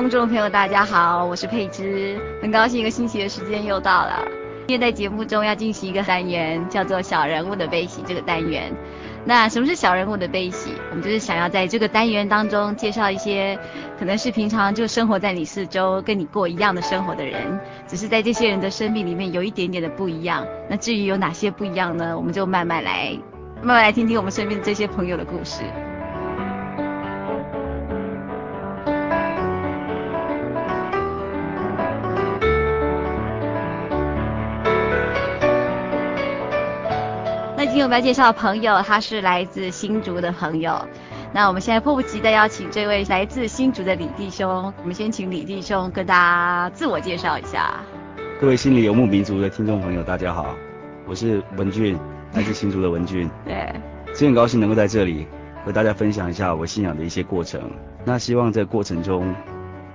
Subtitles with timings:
[0.00, 4.24] 空中的朋友，大家好，我是佩芝，很高兴一个星期的时间又到了。
[4.66, 8.72] 今天在节目中要进行一个单元，叫做“小人物的悲喜”这个单元。
[9.26, 10.72] 那什么是小人物的悲喜？
[10.88, 13.58] 我们就是想要在这个单元当中介绍一些
[13.98, 20.46] 可能是平常就生活在你四周、跟你过一样的生活的人，只是在这些人的生命里面有一点点的不一样。
[20.66, 22.16] 那至于有哪些不一样呢？
[22.16, 23.14] 我们就慢慢来，
[23.56, 25.62] 慢慢来听听我们身边这些朋友的故事。
[37.80, 40.86] 今天我们要介绍的朋友，他是来自新竹的朋友。
[41.32, 44.70] 那我们现在迫不及待邀请这位来自新竹的李弟兄。
[44.82, 47.80] 我们先请李弟兄跟大家自我介绍一下。
[48.38, 50.54] 各位心里游牧民族的听众朋友，大家好，
[51.06, 51.98] 我是文俊，
[52.36, 53.30] 来自新竹的文俊。
[53.46, 53.72] 对，
[54.14, 55.26] 真很高兴能够在这里
[55.64, 57.62] 和大家分享一下我信仰的一些过程。
[58.04, 59.34] 那希望在过程中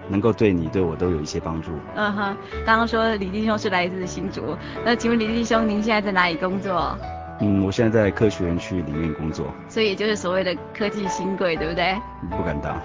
[0.10, 1.70] 能够对你对我都有一些帮助。
[1.94, 2.36] 嗯哼，
[2.66, 6.98] 刚刚说李弟兄是来自新竹，那请问李弟兄您现在在哪里工作？
[7.40, 11.96] 嗯，我现在在科学园区里面工作，所以也就是所谓的科技新贵，对不对？
[12.30, 12.82] 不敢当。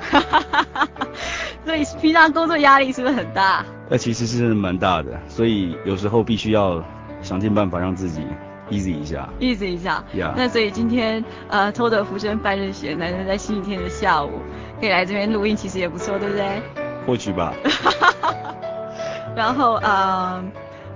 [1.65, 3.65] 所以平常工作压力是不是很大？
[3.89, 6.83] 那其实是蛮大的，所以有时候必须要
[7.23, 8.27] 想尽办法让自己
[8.71, 9.29] easy 一下。
[9.39, 10.03] easy 一下。
[10.13, 10.33] Yeah。
[10.37, 14.41] 那所以今天呃偷得浮生半日闲，难得在星期天的下午
[14.81, 16.61] 可以来这边录音，其实也不错，对不对？
[17.07, 17.55] 或许吧。
[19.37, 20.43] 然后呃。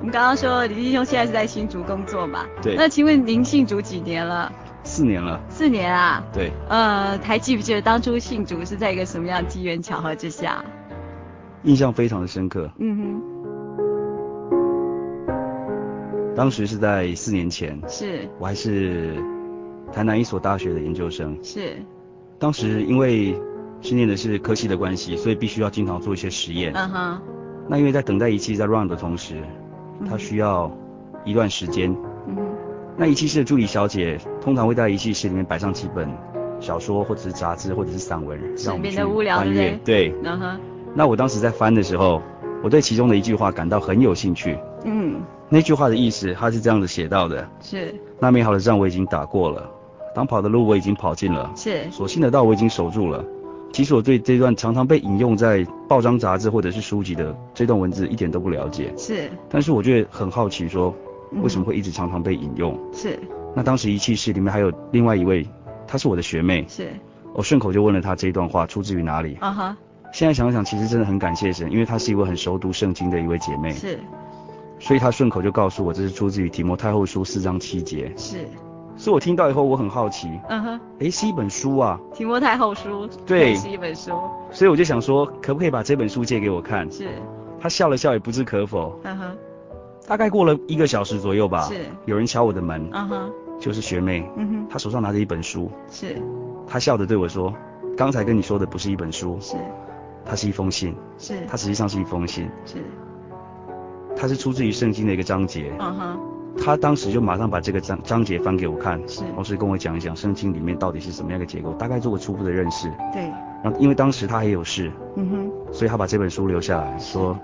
[0.05, 2.45] 我们刚刚说李弟兄现在是在新竹工作嘛？
[2.61, 2.77] 对。
[2.77, 4.53] 那请问您信主几年了？
[4.83, 5.41] 四年了。
[5.49, 6.23] 四年啊？
[6.31, 6.53] 对。
[6.69, 10.63] 呃，还记不记得当初信主是在一个什么样的机缘巧合之下？
[11.63, 12.71] 印象非常的深刻。
[12.81, 13.23] 嗯哼。
[16.37, 17.81] 当时是在四年前。
[17.89, 18.29] 是。
[18.39, 19.15] 我还是
[19.91, 21.35] 台南一所大学的研究生。
[21.43, 21.79] 是。
[22.39, 23.35] 当时因为
[23.81, 26.75] 训练的是科系的关系，所以必须要经常做一些实验。
[26.75, 27.23] 嗯哼。
[27.67, 29.37] 那因为在等待仪器在 run 的同时。
[30.09, 30.71] 他需要
[31.25, 31.95] 一段时间。
[32.27, 32.37] 嗯。
[32.97, 36.09] 那仪器室的助理小姐通常会在仪器室里面摆上几本
[36.61, 38.97] 小说，或者是杂志，或者是散文，让我们去
[39.27, 39.79] 翻阅。
[39.85, 40.15] 对。
[40.23, 40.61] 嗯哼。
[40.95, 42.23] 那我当时在翻的时候，
[42.63, 44.57] 我对其中的一句话感到很有兴趣。
[44.85, 45.21] 嗯。
[45.49, 47.49] 那句话的意思，它是这样子写到的。
[47.61, 47.95] 是。
[48.19, 49.69] 那美好的仗我已经打过了，
[50.15, 51.51] 当跑的路我已经跑尽了。
[51.57, 51.91] 是。
[51.91, 53.25] 所幸的道我已经守住了。
[53.75, 59.29] 其实我对这段常常被引用在报章杂志或者是书籍的这段文字一点都不了解，是。
[59.51, 60.95] 但是我觉得很好奇，说
[61.43, 62.73] 为什么会一直常常被引用？
[62.75, 63.19] 嗯、是。
[63.53, 65.45] 那当时仪器室里面还有另外一位，
[65.89, 66.89] 她是我的学妹，是。
[67.33, 69.37] 我顺口就问了她这一段话出自于哪里？
[69.41, 69.77] 啊哈。
[70.13, 73.99] 现在想想，其实真的很感谢神，因为她是一位很熟读圣经的一位姐妹，是。
[74.79, 78.47] 所以她顺口就告诉我，这是出自于提摩太后书四章七节，是。
[78.97, 80.29] 所以我听到以后，我很好奇。
[80.49, 80.81] 嗯哼。
[81.01, 81.99] 诶，是一本书啊。
[82.15, 83.09] 提摩太后书。
[83.27, 83.55] 对。
[83.57, 84.13] 是一本书。
[84.51, 86.91] 所以我就想说，可不可以把这本书借给我看？
[86.91, 87.09] 是。
[87.61, 88.99] 他笑了笑，也不置可否。
[89.03, 89.37] 嗯哼。
[90.07, 91.63] 大概过了一个小时左右吧。
[91.63, 91.87] 是。
[92.05, 92.89] 有人敲我的门。
[92.93, 93.33] 嗯哼。
[93.59, 94.31] 就是学妹。
[94.37, 94.67] 嗯哼。
[94.71, 95.71] 她手上拿着一本书。
[95.91, 96.17] 是。
[96.67, 97.53] 她笑着对我说
[97.97, 99.57] ：“刚才跟你说的不是一本书。”是。
[100.25, 100.95] 它是一封信。
[101.19, 101.45] 是。
[101.49, 102.49] 它实际上是一封信。
[102.65, 102.77] 是。
[104.17, 105.73] 它是出自于圣经的一个章节。
[105.81, 106.19] 嗯哼。
[106.57, 112.89] 他当时就马上把这个章章节翻给我看，是，同时跟我讲一讲圣经里面到底是什么样的结构，大概做个初步的认识。
[113.13, 113.31] 对。
[113.63, 117.37] 然后因为当时他还有事，嗯哼，所以他把这本书留下来说，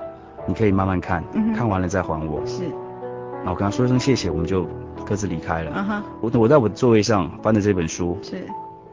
[0.47, 2.45] 你可以慢慢看，嗯看完了再还我。
[2.45, 2.63] 是，
[3.45, 4.67] 那我跟他说一声谢谢，我们就
[5.07, 5.73] 各自离开了。
[5.75, 8.47] 嗯哼，我我在我的座位上翻着这本书，是，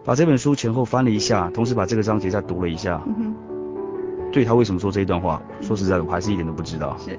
[0.06, 3.02] 把这本书前后翻了一下，同时把这个章节再读了一下。
[3.08, 6.96] 嗯哼，对他为什么说这一段话，说实在的，我还是一点都不知道。
[6.98, 7.18] 是，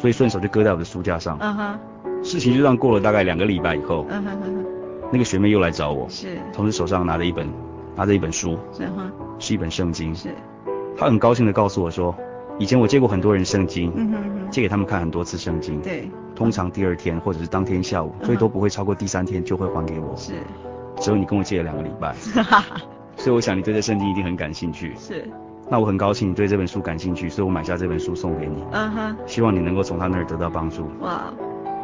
[0.00, 1.36] 所以顺手就搁在我的书架上。
[1.40, 1.78] 嗯哼，
[2.22, 4.64] 事情就这样过了大概两个礼拜以后，嗯哼哼哼，
[5.12, 7.48] 那个学妹又来找我，是，同时手上拿着一本
[7.96, 10.14] 拿着一本书，是哈，是一本圣经。
[10.14, 10.34] 是，
[10.96, 12.14] 她很高兴的告诉我说，
[12.58, 20.14] 以前我借过很多人圣经，嗯哼哼，借给他们看很多次圣经，对，通常第二天或者是当天下午，最多不会超过第三天就会还给我。
[20.16, 20.32] 是，
[21.00, 22.64] 只有你跟我借了两个礼拜，哈哈，
[23.16, 24.94] 所以我想你对这圣经一定很感兴趣。
[24.98, 25.28] 是，
[25.70, 30.88] 那我很高兴你对这本书感兴趣，所以我买下这本书送给你，嗯哼，希望你能够从他那儿得到帮助。
[31.00, 31.32] 哇，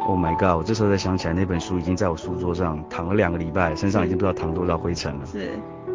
[0.07, 0.55] Oh my god！
[0.57, 5.25] 我这时候才想起来，那本书已经在我书桌上躺了两个礼拜，身上已经不知道躺多少灰尘了。
[5.25, 5.49] 是，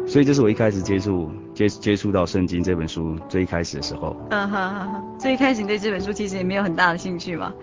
[0.05, 4.15] 所以这是我一开始接触接接触到圣经这本书最一开始的时候。
[4.29, 7.53] 嗯哼哼哼，最一开始你对这本书其实也没有很大的兴趣嘛，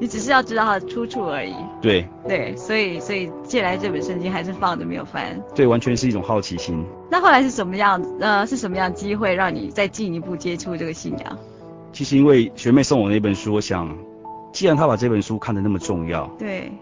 [0.00, 1.54] 你只是要知道它的出处而已。
[1.82, 5.38] 对对，所以所以借来这本圣经还是放着没有翻。
[5.54, 6.82] 对，完全是一种好奇心。
[7.10, 8.02] 那后来是什么样？
[8.18, 11.38] 呃，是什么样机会让你再进一步接触这个信仰？
[11.92, 13.94] 其实因为学妹送我那本书，我想，
[14.52, 16.72] 既然他把这本书看得那么重要，对，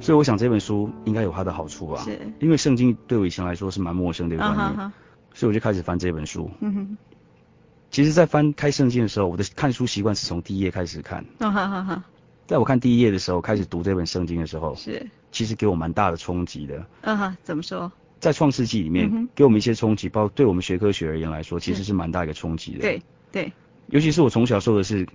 [0.00, 2.02] 所以我想这本书应该有它的好处吧。
[2.02, 4.92] 是因为圣经对我以前来说是蛮陌生的一个观念，嗯哼哼
[5.34, 6.50] 所以我就开始翻这本书。
[6.60, 6.96] 嗯哼，
[7.90, 11.24] 其实，在翻开圣经的时候，我的看书习惯是从第一页开始看。
[11.38, 12.02] 嗯哼哼哼，
[12.46, 16.86] 在我看第一页的时候，开始读这本圣经的时候，是，其实给我蛮大的冲击的。
[17.02, 17.90] 嗯哼，怎么说？
[18.20, 22.80] 在创世纪里面，嗯给我们一些冲击，包括对我们学科学而言来说，其实是蛮大一个冲击的。
[22.80, 23.02] 对
[23.32, 23.52] 对，
[23.88, 25.06] 尤其是我从小受的是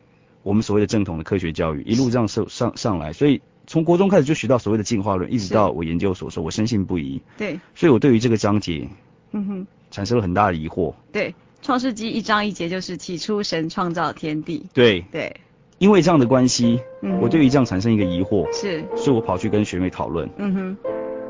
[0.45, 7.19] 我们所谓的正统的科学教育，一路这样受上上来，所以从国中开始就学到所谓的进化论，一直到我研究所说，我深信不疑。
[7.35, 8.87] 对，所以我对于这个章节
[9.31, 10.93] 嗯哼，产生了很大的疑惑。
[11.11, 11.33] 对，
[11.63, 14.67] 创世纪一章一节就是起初神创造天地。
[14.71, 15.35] 对，对，
[15.79, 17.19] 因为这样的关系，嗯。
[17.21, 20.29] 我对于这样产生一个疑惑，是，所以我跑去跟学妹讨论。
[20.37, 20.77] 嗯哼，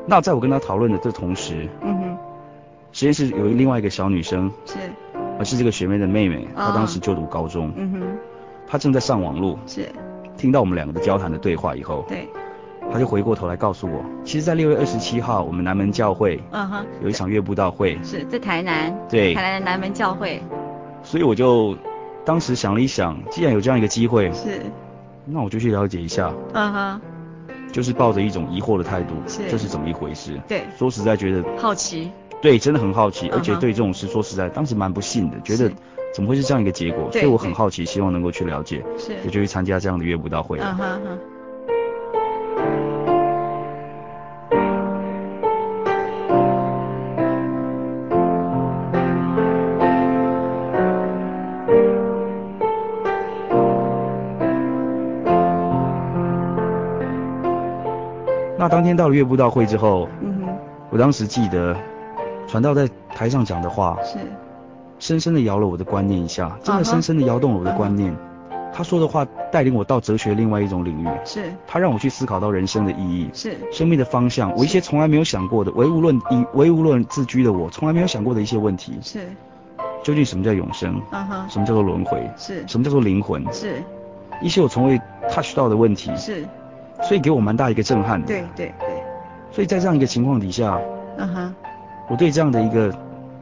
[0.06, 2.18] 那在我跟她讨论的这同时，嗯哼，
[2.92, 4.74] 实验室有另外一个小女生，是，
[5.38, 8.02] 而是这个学妹的妹妹，她哦当时就读高中，嗯哼，
[8.66, 9.88] 她正在上网路，是，
[10.36, 12.28] 听到我们两个的交谈的对话以后，对，
[12.92, 19.34] 他就回过头来告诉我，其实，在六月二十七号，我们南门教会嗯哼，有一场月步道会，是在台南，对。
[19.34, 20.42] 台南的南门教会，
[21.02, 21.76] 所以我就
[22.24, 24.60] 当时想了一想，既然有这样一个机会，是，
[25.24, 27.00] 那我就去了解一下，嗯哼，
[27.72, 29.48] 就是抱着一种疑惑的态度，是。
[29.50, 30.40] 这是怎么一回事？
[30.46, 32.10] 对，说实在觉得，好奇，
[32.42, 35.74] 对，真的很好奇，而且对这种事，说实在，当时蛮不信的，觉得是
[36.16, 37.12] 怎么会是这样一个结果？
[37.12, 40.56] 所以我很好奇，希望能够去了解，是，也就去参加这样的月布道会。
[40.56, 40.64] 了。
[40.64, 40.76] 嗯。
[40.78, 41.18] 哼哼，
[58.58, 60.56] 那当天到了月布道会之后，嗯哼，
[60.88, 61.76] 我当时记得
[62.48, 64.16] 传道在台上讲的话，是，
[64.98, 68.14] 深深的摇了我的观念一下，真的深深的摇动了我的观念。
[68.72, 73.30] 他说的话带领我到哲学另外一种领域，是，他让我去思考到人生的意义。
[73.32, 78.98] 是，生命的方向，我一些从来没有想过的唯物论以唯物论自居的我，从来没有想过的一些问题。
[79.00, 79.26] 是，
[80.02, 81.00] 究竟什么叫永生？
[81.10, 82.30] 嗯哼，什么叫做轮回？
[82.36, 83.42] 是，什么叫做灵魂？
[83.50, 83.82] 是，
[84.42, 85.00] 一些我从未
[85.30, 86.46] touch 到的问题，是，
[87.02, 88.26] 所以给我蛮大一个震撼的。
[88.26, 88.88] 对对对，
[89.52, 90.78] 所以在这样一个情况底下，
[91.16, 91.54] 嗯哼，
[92.10, 92.92] 我对这样的一个，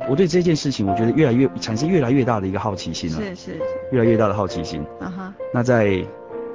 [0.09, 4.85] 我对这件事情，我觉得越来越产生越来越大的一个好奇心了，是是，越来越大的好奇心。
[5.01, 6.05] 啊哈，那在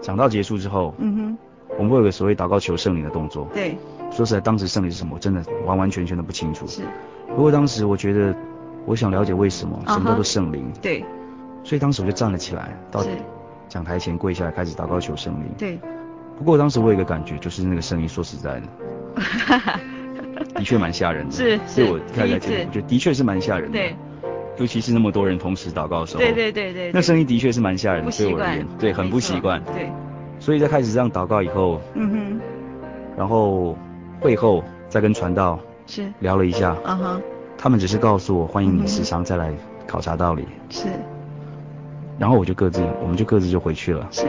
[0.02, 1.38] 讲到结束之后，嗯哼，
[1.78, 3.48] 我们会有个所谓祷告求圣灵的动作。
[3.54, 3.78] 对，
[4.12, 6.68] 说实在，当时圣灵是什么，我真的完完全全的不清楚。
[6.68, 6.84] 是，
[7.28, 8.36] 不过当时我觉得，
[8.86, 11.04] 我想了解为什么，什么叫做圣灵，对，
[11.64, 13.10] 所以当时我就站了起来，到是，
[13.68, 15.50] 讲台前跪下来，开始祷告求圣灵。
[15.58, 15.80] 对，
[16.38, 18.68] 不过当时我有一个感觉，就是那个声音，说实在的，
[20.56, 21.32] 的确蛮吓人的。
[21.32, 23.78] 是所以我看一开始来觉得的确是蛮吓人的。
[23.78, 23.96] 对，
[24.58, 26.20] 尤其是那么多人同时祷告的时候。
[26.20, 29.64] 对对对对，那声音的确是蛮吓人的，对我而言，，对，很不习惯。
[29.66, 29.90] 对，
[30.40, 32.40] 所以在开始这样祷告以后，嗯哼，
[33.18, 33.78] 然后
[34.20, 37.22] 会后再跟传道是，聊了一下，嗯哼，
[37.58, 39.54] 他们只是告诉我欢迎你时常再来
[39.88, 40.88] 考察道理，是
[42.18, 44.08] 然后我就各自，我们就各自就回去了。
[44.12, 44.26] 是，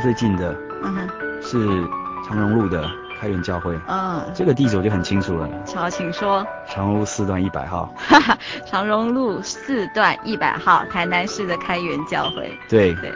[0.00, 1.08] 最近的，嗯哼，
[1.42, 1.88] 是
[2.26, 2.88] 长荣路的
[3.20, 3.78] 开元教会。
[3.88, 5.48] 嗯，这个地址我就很清楚了。
[5.74, 6.46] 好，请说。
[6.66, 7.92] 长荣路四段一百号。
[7.96, 12.58] 哈哈，长荣路四段一百号，台南市的开元教会。
[12.68, 13.12] 对对。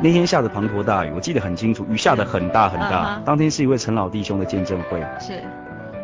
[0.00, 3.16] 那天下着滂沱大雨，我记得很清楚，雨下的很大很大。
[3.16, 5.00] 嗯、当天是一位陈老弟兄的见证会。
[5.20, 5.42] 是。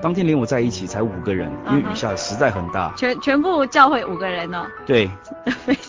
[0.01, 2.93] 当天连我在一起才五个人，因为雨下的实在很大。
[2.97, 4.67] 全全部教会五个人哦。
[4.87, 5.11] 对。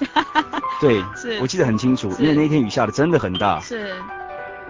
[0.81, 1.03] 对。
[1.15, 1.37] 是。
[1.41, 3.59] 我记得很清楚，因为那天雨下的真的很大。
[3.59, 3.93] 是。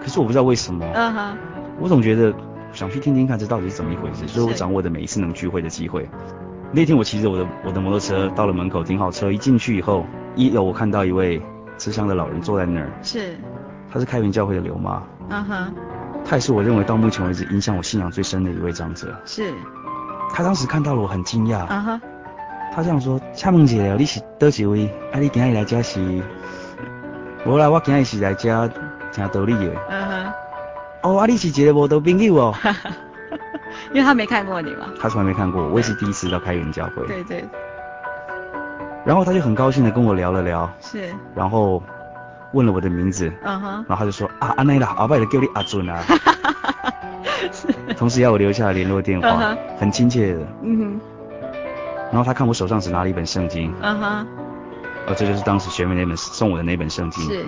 [0.00, 0.84] 可是我不知道为什么。
[0.94, 1.38] 嗯哼。
[1.78, 2.32] 我总觉得
[2.72, 6.08] 想去听听看这到底是怎么一回事，所以我掌握的每一次能聚会的机会。
[6.72, 10.04] 那天我骑着我的我的摩托车到了门口，停好车，一进去以后，
[10.36, 11.40] 一楼我看到一位
[11.78, 12.90] 慈祥的老人坐在那儿。
[13.02, 13.36] 是。
[13.92, 15.02] 他是开元教会的刘妈。
[15.30, 15.74] 嗯哼。
[16.30, 19.12] 他也是我认为到目前为止影响我信仰最深的一位长者。
[19.24, 19.52] 是。
[20.32, 21.66] 他当时看到了我很惊讶。
[21.68, 22.00] 嗯哼。
[22.72, 24.86] 他这样说：“请问一下，你是哪一位？
[25.12, 26.22] 啊，你今日来这是？
[27.44, 28.68] 无啦，我今日是来这
[29.10, 30.32] 听道理的。”嗯哼。
[31.02, 32.54] 哦，啊，你是一个无道朋友哦。
[33.92, 34.86] 因为他没看过你嘛。
[35.00, 37.04] 他从来没看过我，我也是第一次到开元教会。
[37.08, 37.44] 对对。
[39.04, 40.70] 然后他就很高兴的跟我聊了聊。
[40.78, 41.12] 是。
[41.34, 41.82] 然后。
[42.52, 46.02] 问了我的名字，嗯哼，然后他就说啊，阿奈啦，阿拜的叫你阿尊啊，
[47.96, 51.00] 同时要我留下联络电话，很亲切的，嗯哼，
[52.10, 54.26] 然后他看我手上只拿了一本圣经，嗯哼，
[55.06, 57.44] 哦，这就是当时学妹那本送我的那本圣经，是，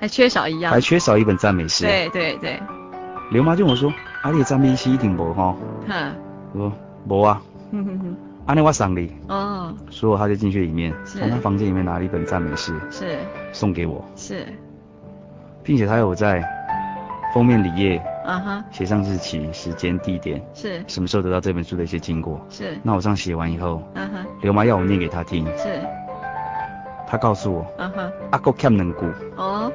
[0.00, 2.60] 还缺少一样，还缺少一本赞美诗，对对对，
[3.32, 5.54] 刘妈就跟我说，阿你的赞美诗一定无哈，
[5.88, 6.12] 哼，
[6.52, 6.72] 我说
[7.08, 7.40] 无啊，
[7.72, 8.16] 哼哼哼。
[8.48, 13.18] 阿内瓦桑里哦，所以他就进去里面，从他房间里面拿了一本赞美诗，是。
[13.52, 14.46] 送给我，是，
[15.62, 16.42] 并且他有在
[17.34, 20.82] 封面里页，啊哈，写上日期、时间、地点，是。
[20.86, 22.78] 什么时候得到这本书的一些经过，是。
[22.82, 25.78] 那我这样写完以后，啊哈，刘妈要我念给他听，是。
[27.06, 29.70] 他告诉我，啊哈，阿哥欠两句，哦，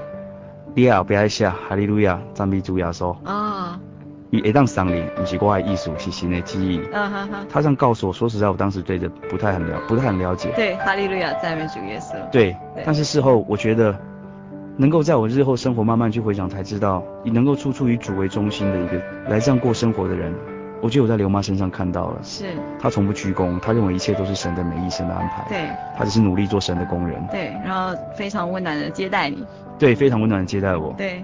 [0.73, 3.79] 你也不要写哈利路亚赞美主耶稣，哦。
[4.33, 6.81] 你一当桑林，不是我的艺术，是新的记忆。
[6.91, 7.45] 嗯哼哼。
[7.47, 10.49] 他这样告诉我，说实在，我当时对这不太很了，不太很了解。
[10.55, 12.15] 对，哈利路亚赞美主耶稣。
[12.31, 13.95] 对，但是事后我觉得，
[14.75, 18.99] 能够在我日后生活慢慢去回想，才知道，以能够处处以主为中心的一个
[19.29, 20.33] 来这样过生活的人，
[20.81, 22.19] 我觉得我在刘妈身上看到了。
[22.23, 22.45] 是。
[22.79, 25.45] 他从不鞠躬，他认为一切都是神的美意，神的安排。
[25.47, 25.69] 对。
[25.95, 27.23] 他只是努力做神的工人。
[27.29, 29.45] 对，然后非常温暖的接待你。
[29.77, 30.91] 对，非常温暖的接待我。
[30.97, 31.23] 对。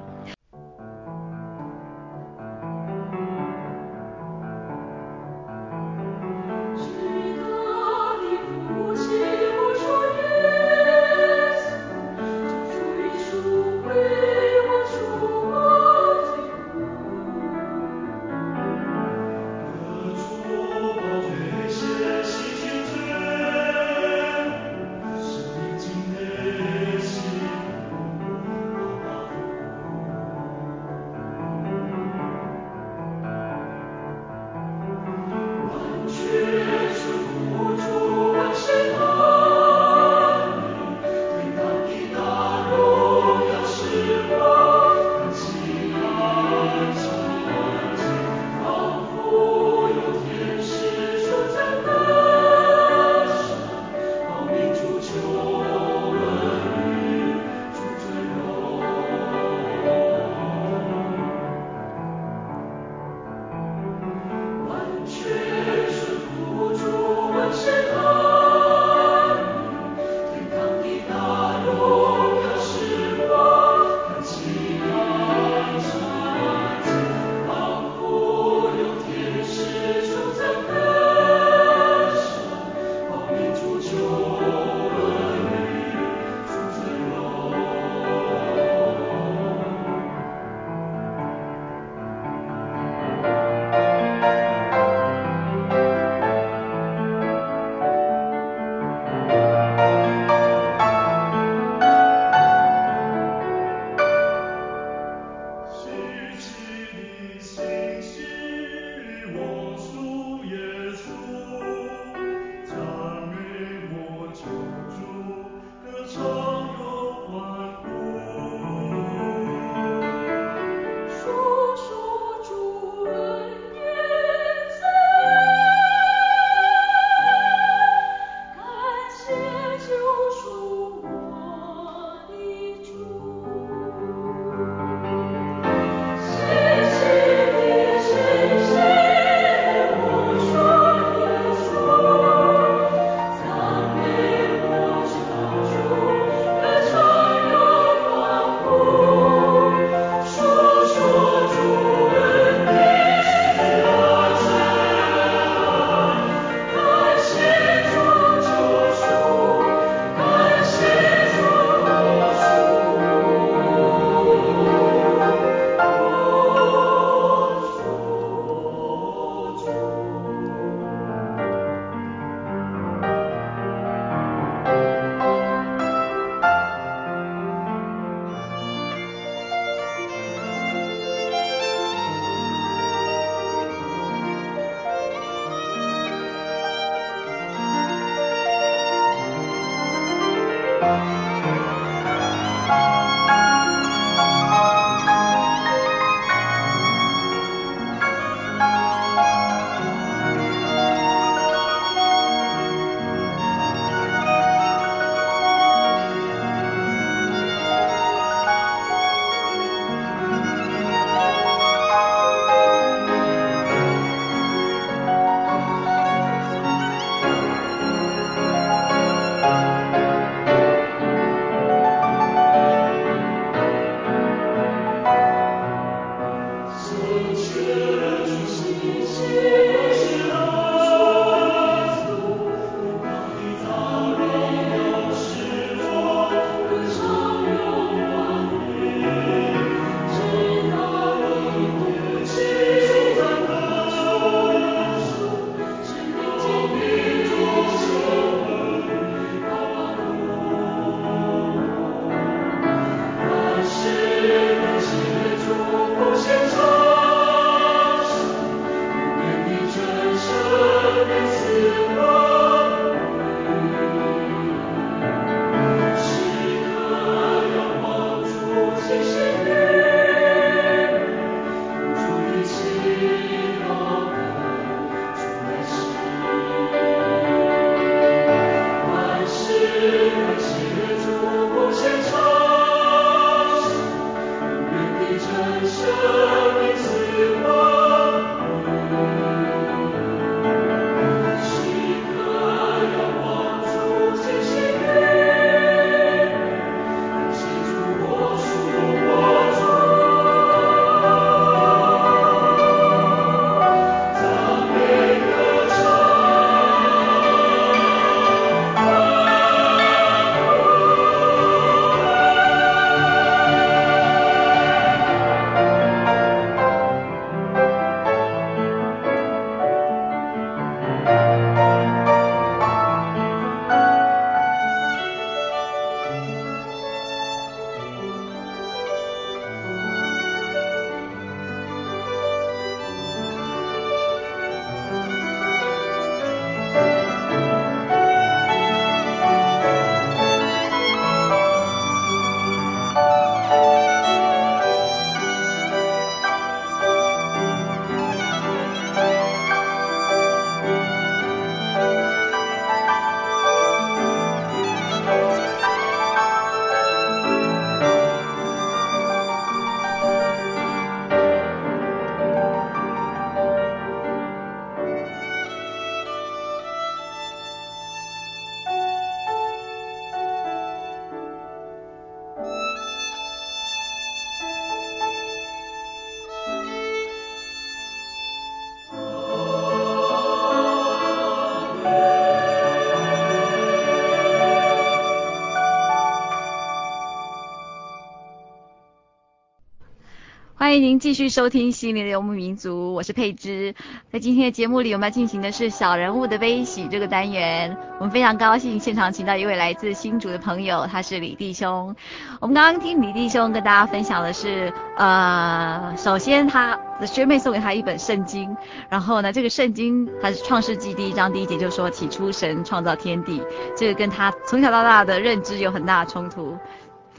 [390.69, 393.73] 欢迎您继续收听《心灵的游牧民族》，我是佩芝。
[394.11, 397.75] 在今天的节目里，我们要进行的是小人物的悲喜这个单元。
[397.97, 401.95] 我们非常高兴现场请到一位来自新竹的朋友，他是李弟兄。
[402.39, 408.55] 我们刚刚听李弟兄跟大家分享的是，呃，首先他的学妹送给他一本圣经，
[408.91, 413.41] 然后呢，这个圣经它是创世纪第一章第一节就说起初神创造天地，
[413.75, 416.55] 这个跟他从小到大的认知有很大的冲突。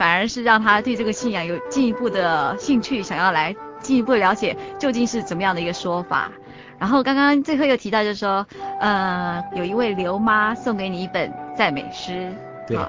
[0.01, 6.31] 反而是让他对这个信仰有进一步的兴趣，想要来进一步了解究竟是怎么样的一个说法。
[6.79, 8.43] 然后刚刚最后又提到，就是说，
[8.79, 12.33] 呃，有一位刘妈送给你一本赞美诗，
[12.67, 12.79] 对，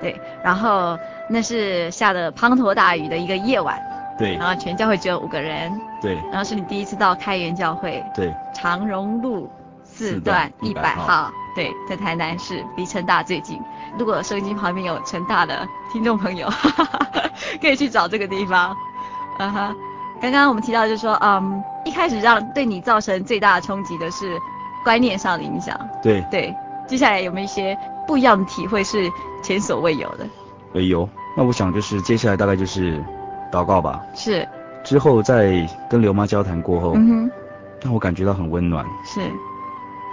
[0.00, 3.78] 对，然后那是下的滂沱大雨的一个夜晚，
[4.18, 9.46] 对，然后全教会只有五个人，对，然后是你第一次到开元教会，对，长荣路
[9.84, 11.30] 四段一百号。
[11.54, 13.60] 对，在台南市，离成大最近。
[13.98, 18.74] 如果收音机旁边有成大的听众朋友，哈哈哈，可以去找这个地方。
[19.38, 19.76] 嗯哼，
[20.20, 24.38] 刚刚我们提到就是说，嗯，一开始让对你造成最大的冲击的是
[24.82, 25.78] 观念上的影响。
[26.02, 26.54] 对对，
[26.86, 29.10] 接下来有没有一些不一样的体会是
[29.42, 30.26] 前所未有的？
[30.72, 31.06] 未有。
[31.36, 33.02] 那我想就是接下来大概就是
[33.50, 34.00] 祷告吧。
[34.14, 34.48] 是。
[34.84, 37.30] 之后在跟刘妈交谈过后，嗯哼，
[37.82, 38.86] 让我感觉到很温暖。
[39.04, 39.20] 是。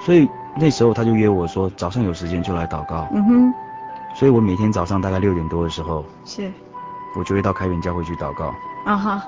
[0.06, 0.28] 所以。
[0.56, 3.08] 那时候他就约我说，早上有时间就来祷告。
[3.12, 3.54] 嗯哼。
[4.16, 6.52] 所以我每天早上大概六点多的时候，是，
[7.16, 8.54] 我就会到开元教会去祷告。
[8.86, 9.24] 啊哈。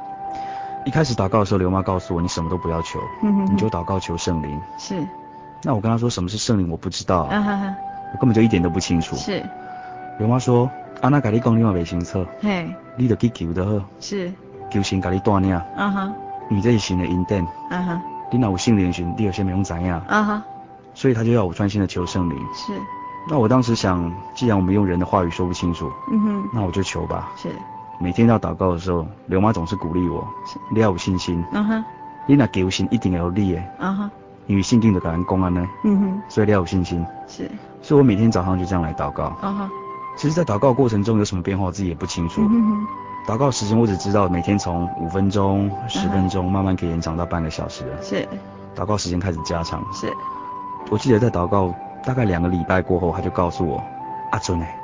[0.85, 4.59] 一开始祷告的时候，刘妈告诉我，你什么都不要求，嗯哼，你就祷告求圣灵。
[4.79, 4.95] 是。
[5.61, 7.21] 那我跟他说什么是圣灵，我不知道。
[7.23, 7.75] 啊哈哈。
[8.13, 9.15] 我根本就一点都不清楚。
[9.15, 9.41] 是。
[10.17, 10.69] 刘妈说，
[11.01, 12.25] 阿那甲你讲你嘛袂清楚。
[12.41, 12.67] 嘿。
[12.97, 13.85] 你就去求就好。
[13.99, 14.33] 是。
[14.71, 15.53] 求神甲你带领。
[15.53, 16.11] 啊哈。
[16.49, 17.45] 你这是神的恩典。
[17.69, 18.01] 啊哈。
[18.31, 19.93] 你若有圣灵时，你有啥物拢知影。
[19.93, 20.43] 啊哈。
[20.93, 22.37] 所以他就要我专心的求圣灵。
[22.53, 22.73] 是。
[23.29, 27.31] 那我当时想，既然我们用人的话语说不清楚，嗯哼，那我就求吧。
[27.37, 27.49] 是。
[27.99, 30.57] 每天要祷告的时候，刘妈总是鼓励我，是。
[30.71, 31.43] 你要有信心。
[31.51, 31.85] 嗯哼。
[32.25, 33.61] 你若求神一定要有你的。
[33.77, 34.11] 嗯哼。
[34.47, 35.67] 因为圣经就甲咱讲安呢。
[35.83, 36.21] 嗯哼。
[36.27, 37.05] 所以你要有信心。
[37.27, 37.49] 是。
[37.83, 39.37] 所以我每天早上就这样来祷告。
[39.43, 39.69] 嗯哼。
[40.17, 42.41] 其实，在祷告过程中有什么变化，我自己也不清楚。
[42.41, 42.87] 嗯哼。
[43.27, 47.85] 祷告时间我只知道每天从五分钟、十分钟慢慢可以延长到半个小时。
[48.01, 48.27] 是。
[48.75, 49.85] 祷告时间开始加长。
[49.93, 50.11] 是。
[50.89, 51.73] 我记得在祷告
[52.05, 53.81] 大概两个礼拜过后，他就告诉我
[54.31, 54.75] ：“阿尊哎，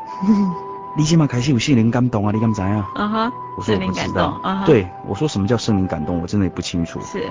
[0.95, 2.31] 你起码开始有心灵感动啊？
[2.31, 3.31] 你敢知啊？”啊哈。
[3.57, 4.39] 我说我不知道。
[4.43, 4.65] Uh -huh.
[4.65, 6.21] 对，我说什么叫圣灵感动？
[6.21, 6.99] 我真的也不清楚。
[7.01, 7.23] 是。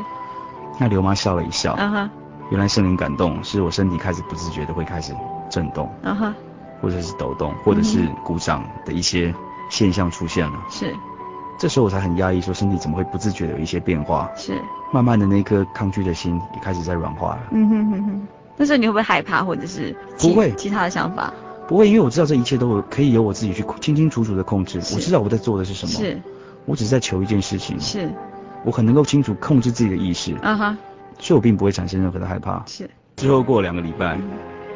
[0.78, 1.72] 那刘妈笑了一笑。
[1.74, 2.10] 啊哈。
[2.50, 5.14] 原来圣灵感动是我身体开始不自觉的会开始
[5.48, 5.88] 震动。
[6.02, 6.34] 啊哈。
[6.82, 9.34] 或者是抖动，或者是鼓掌的一些
[9.70, 10.58] 现象出现了。
[10.68, 10.94] 是。
[11.58, 14.28] 这时候我才很压抑，说身体怎么会不自觉的有一些变化？
[14.36, 14.60] 是。
[14.92, 17.40] 慢慢的那颗抗拒的心也开始在软化了。
[17.52, 18.28] 嗯哼哼哼。
[18.56, 21.32] 那时候你会不会害怕，或者是不会其他的想法？
[21.68, 24.78] 不会，因为我知道这一切都可以由我自己去清清楚楚的控制。
[24.94, 25.92] 我知道我在做的是什么。
[25.92, 26.20] 是。
[26.64, 27.78] 我只是在求一件事情。
[27.80, 28.08] 是。
[28.64, 30.34] 我很能够清楚控制自己的意识。
[30.42, 30.78] 啊哈。
[31.18, 32.62] 所以我并不会产生任何的害怕。
[32.66, 32.88] 是。
[33.16, 34.18] 之后过两个礼拜，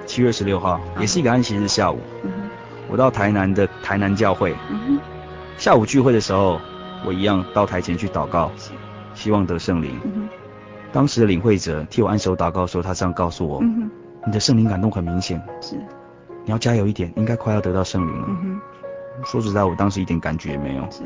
[0.04, 1.98] 七月十六号，也是一个安息日下午。
[2.90, 4.54] 我到台南的台南教会。
[5.58, 6.60] 下午聚会的时候，
[7.06, 8.50] 我一样到台前去祷告，
[9.14, 10.00] 希望得圣灵。
[10.92, 13.90] 当时的领会者替我按手祷告的时候，他这样告诉我：“嗯，
[14.26, 15.76] 你的圣灵感动很明显，是，
[16.44, 18.28] 你要加油一点，应该快要得到圣灵了。”
[19.24, 20.82] 说实在，我当时一点感觉也没有。
[20.90, 21.02] 是，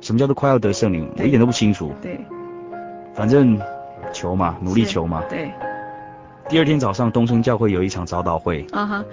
[0.00, 1.08] 什么叫做快要得圣灵？
[1.16, 1.92] 我一点都不清楚。
[2.02, 2.18] 对，
[3.14, 3.56] 反正
[4.12, 5.22] 求嘛，努力求嘛。
[5.30, 5.50] 对。
[6.48, 8.66] 第二天早上，东升教会有一场早祷会。
[8.72, 9.04] 啊哈，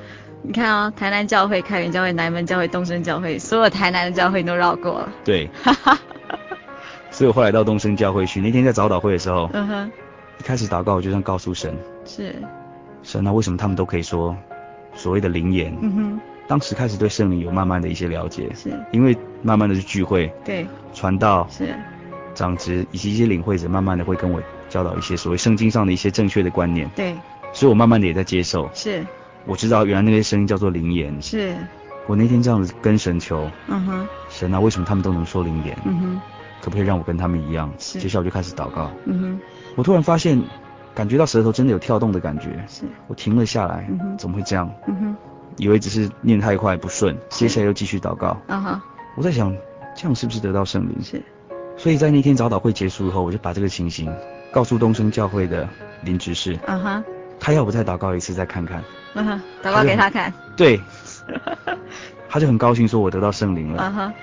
[0.42, 5.10] 你看啊、哦，台南教会、开元教会、南门教会、东升教会，所有台南的教会都绕过了。
[5.24, 5.48] 对。
[5.64, 5.98] 哈哈。
[7.12, 9.48] 所以我后来到东升教会去，那天在早祷会的时候。
[9.54, 9.92] 嗯哼。
[10.40, 11.74] 一开始祷告，我就这样告诉神：
[12.06, 12.36] 是。
[13.04, 14.36] 神啊，为什么他们都可以说
[14.94, 15.76] 所谓的灵言？
[15.82, 16.20] 嗯哼。
[16.48, 18.72] 当时开始对圣灵有慢慢的一些了解，是。
[18.92, 21.76] 因为慢慢的去聚会，对，传道，是。
[22.36, 27.14] 长执以及一些领会者，慢慢的会跟我教导一些所谓圣经上的一些正确的观念，对，
[27.52, 29.06] 所以我慢慢的也在接受，是，
[29.46, 31.54] 我知道原来那些声音叫做灵言，是，
[32.08, 35.78] 我那天这样子跟神求，嗯哼，神啊，为什么他们都能说灵言？
[35.86, 36.22] 嗯哼，
[36.62, 37.70] 可不可以让我跟他们一样？
[37.78, 39.40] 是，接下来我就开始祷告，嗯哼，
[39.80, 40.42] 我突然发现。
[40.96, 44.70] 感觉到舌头真的有跳动的感觉，是我停了下来，嗯哼，怎么会这样？
[44.86, 45.16] 嗯哼，
[45.56, 48.36] 以为只是念太快不顺，接下来又继续祷告。
[48.48, 48.84] 啊哈，
[49.16, 49.56] 我在想，
[49.96, 50.98] 这样是不是得到圣灵？
[51.02, 51.24] 是。
[51.78, 54.14] 所以在那天早祷会结束以后，我就把这个情形
[54.52, 55.70] 告诉东升教会的
[56.04, 56.60] 林执事。
[56.66, 57.04] 啊哈，
[57.40, 58.84] 他要我再祷告一次，再看看。
[59.14, 60.34] 啊哈，祷告给他看。
[60.58, 60.82] 对。
[62.28, 63.84] 他就很高兴，说我得到圣灵了。
[63.84, 64.14] 啊哈。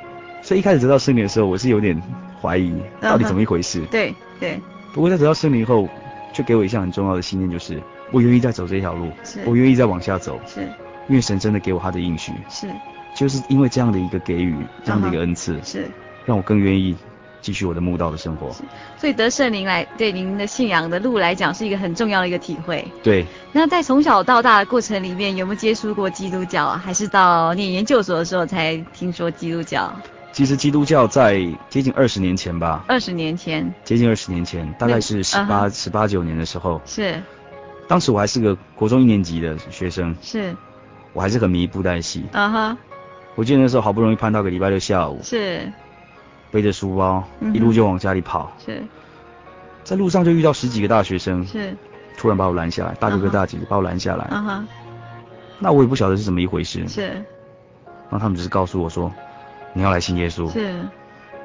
[0.42, 1.98] 所以一开始得到圣灵的时候，我是有点
[2.42, 3.80] 怀疑，到底怎么一回事？
[3.90, 4.60] 对对。
[4.96, 5.88] 不过在得到圣灵以后。
[6.32, 7.82] 就给我一项很重要的信念，就是
[8.12, 10.60] 我愿意再走这条路，是我愿意再往下走，是
[11.08, 12.68] 因为神真的给我他的应许，是，
[13.14, 14.54] 就是因为这样的一个给予，
[14.84, 15.90] 这样的一个恩赐，是，
[16.26, 16.94] 让我更愿意
[17.40, 18.50] 继续我的慕道的生活。
[18.98, 22.86] 所以得圣灵来对您的信仰的路来讲是一个很重要的一个体会。
[23.02, 23.24] 对。
[23.50, 26.82] 那在从小到大的过程里面，有没有接触过基督教啊？
[26.84, 29.90] 还是到念研究所的时候才听说基督教？
[30.36, 32.84] 其实基督教在接近二十年前吧。
[32.86, 33.72] 二十年前。
[33.84, 36.78] 接近二十年前，大概是十八十八九年的时候。
[36.84, 37.18] 是。
[37.88, 40.14] 当时我还是个国中一年级的学生。
[40.20, 40.54] 是。
[41.14, 42.22] 我还是很迷布袋戏。
[42.32, 42.78] 啊哈。
[43.34, 45.18] 我记得那时候好不容易盼到个礼拜六下午。
[45.22, 45.72] 是。
[46.50, 48.52] 背着书包，一路就往家里跑。
[48.62, 48.82] 是，
[49.84, 51.74] 在路上就遇到十几个大学生，是，
[52.18, 54.26] 突然把我拦下来，大哥哥大姐姐把我拦下来。
[54.26, 54.64] 啊哈，
[55.58, 56.86] 那我也不晓得是怎么一回事。
[56.86, 59.10] 是，然后他们只是告诉我说，
[59.76, 60.72] 你要来信耶稣，是，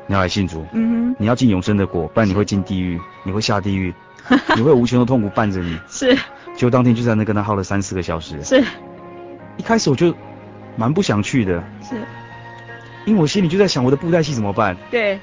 [0.08, 3.94] 你要来信主，嗯哼，你要进永生的果，不然你会进地狱，你会下地狱，
[4.56, 5.78] 你会有无穷的痛苦伴着你。
[5.90, 6.16] 是，
[6.56, 8.42] 结果当天就在那跟他耗了三四个小时。
[8.42, 8.64] 是，
[9.58, 10.16] 一开始我就
[10.78, 11.62] 蛮不想去的。
[11.84, 11.96] 是。
[13.04, 14.78] 因为我心里就在想，我的布袋戏怎么办？
[14.90, 15.20] 对。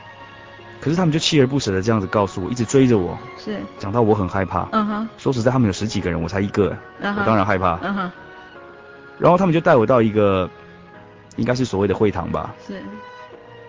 [0.79, 3.19] 可是他们就锲而不舍的这样子告诉我，一直追着我。
[3.39, 3.59] 是。
[3.79, 4.69] 讲到我很害怕。
[4.73, 5.09] 嗯哼。
[5.17, 6.77] 说实在，他们有十几个人，我才一个。
[7.01, 7.79] 我当然害怕。
[7.83, 8.13] 嗯哼。
[9.19, 10.49] 然后他们就带我到一个，
[11.39, 12.55] 应该是所谓的会堂吧。
[12.67, 12.83] 是。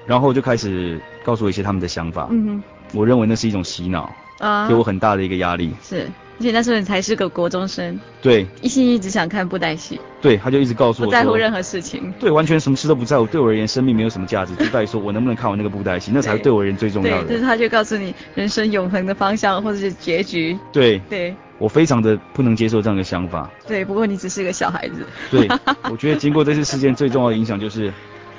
[0.05, 2.27] 然后就开始告诉我一些他们的想法。
[2.32, 2.63] 嗯哼。
[2.93, 4.13] 我认为那是一种洗脑。
[4.39, 4.67] 啊。
[4.67, 5.73] 给我很大的一个压力。
[5.82, 6.10] 是。
[6.39, 17.28] 而且那时候你才是个国中生，对，一心一直想看布袋戏，对，他就一直告诉我，不在乎任何事情， 对，完全什么事都不在乎，对我而言，生命没有什么价值，就在于说我能不能看完那个布袋戏，那才是对我而言最重要的。
[17.28, 20.58] 对，就是他就告诉你人生永恒的方向或者是结局。
[20.71, 23.49] 对，对，我非常的不能接受这样的想法。
[23.67, 25.06] 对，不过你只是个小孩子。
[25.30, 25.45] 对，
[25.91, 27.91] 我觉得经过这次事件最重要的影响就是，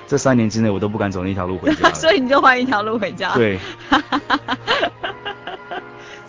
[0.06, 1.92] 这三年之内我都不敢走那条路回家。
[1.94, 3.34] 所以你就换一条路回家。
[3.34, 3.58] 对。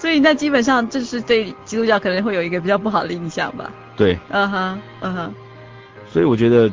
[0.02, 3.72] 所以那基本上就是对基督教可能会有一个比较不好的印象吧。
[3.96, 4.18] 对。
[4.30, 5.34] 嗯哼，嗯哼。
[6.08, 6.68] 所以我觉得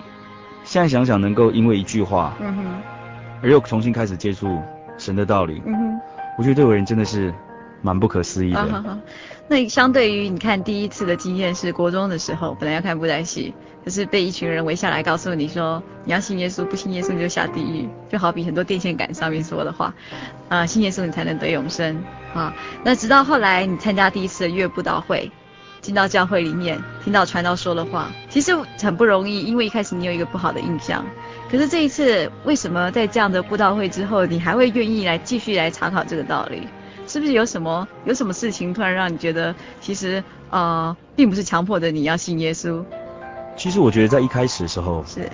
[0.64, 2.64] 现在想想，能够因为一句话，嗯哼，
[3.42, 4.62] 而又重新开始接触
[4.96, 6.00] 神的道理，嗯哼，
[6.38, 7.30] 我觉得对我人真的是
[7.82, 8.98] 蛮不可思议的。
[9.50, 19.94] 那相对于你看第一次的经验是国中的时候，本来要看布袋戏，可是被一群人围下来告诉你说你要信耶稣，不信耶稣你就下地狱，就好比很多电线杆上面说的话，
[20.50, 22.54] 啊、信耶稣你才能得永生啊。
[22.84, 25.32] 那直到后来你参加第一次的月布道会，
[25.80, 31.02] 进到教会里面听到传道说的话，其实很不容易，因为一开始你有一个不好的印象。
[31.50, 36.68] 可是这一次为什么在这样的布道会之后，你还会愿意来继续来查考这个道理？
[37.08, 42.84] 是不是有什么有什么事情突然让你觉得，其实呃，并不是强迫着你要信耶稣？
[43.56, 45.28] 其实我觉得在一开始的时候，是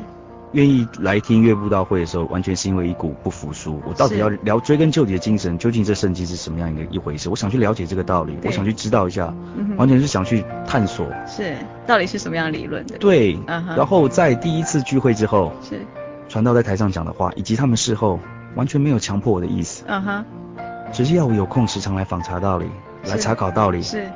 [0.52, 3.82] 愿意来听月布道会的时候，完全是因为一股不服输。
[3.86, 7.28] 我到底要聊追根究底的精神，究竟这圣经是什么样一个一回事？
[7.28, 11.06] 我想去了解这个道理，我想去知道一下，嗯、完全是想去探索。
[11.26, 11.56] 是，
[11.86, 12.96] 到底是什么样的理论的？
[12.98, 15.80] 对，嗯、然后在第一次聚会之后，是
[16.28, 18.20] 传道在台上讲的话，以及他们事后
[18.54, 19.84] 完全没有强迫我的意思。
[19.88, 20.24] 嗯哼。
[20.94, 22.66] 只是要我有空时常来访查道理，
[23.06, 23.82] 来查考道理。
[23.82, 24.08] 是，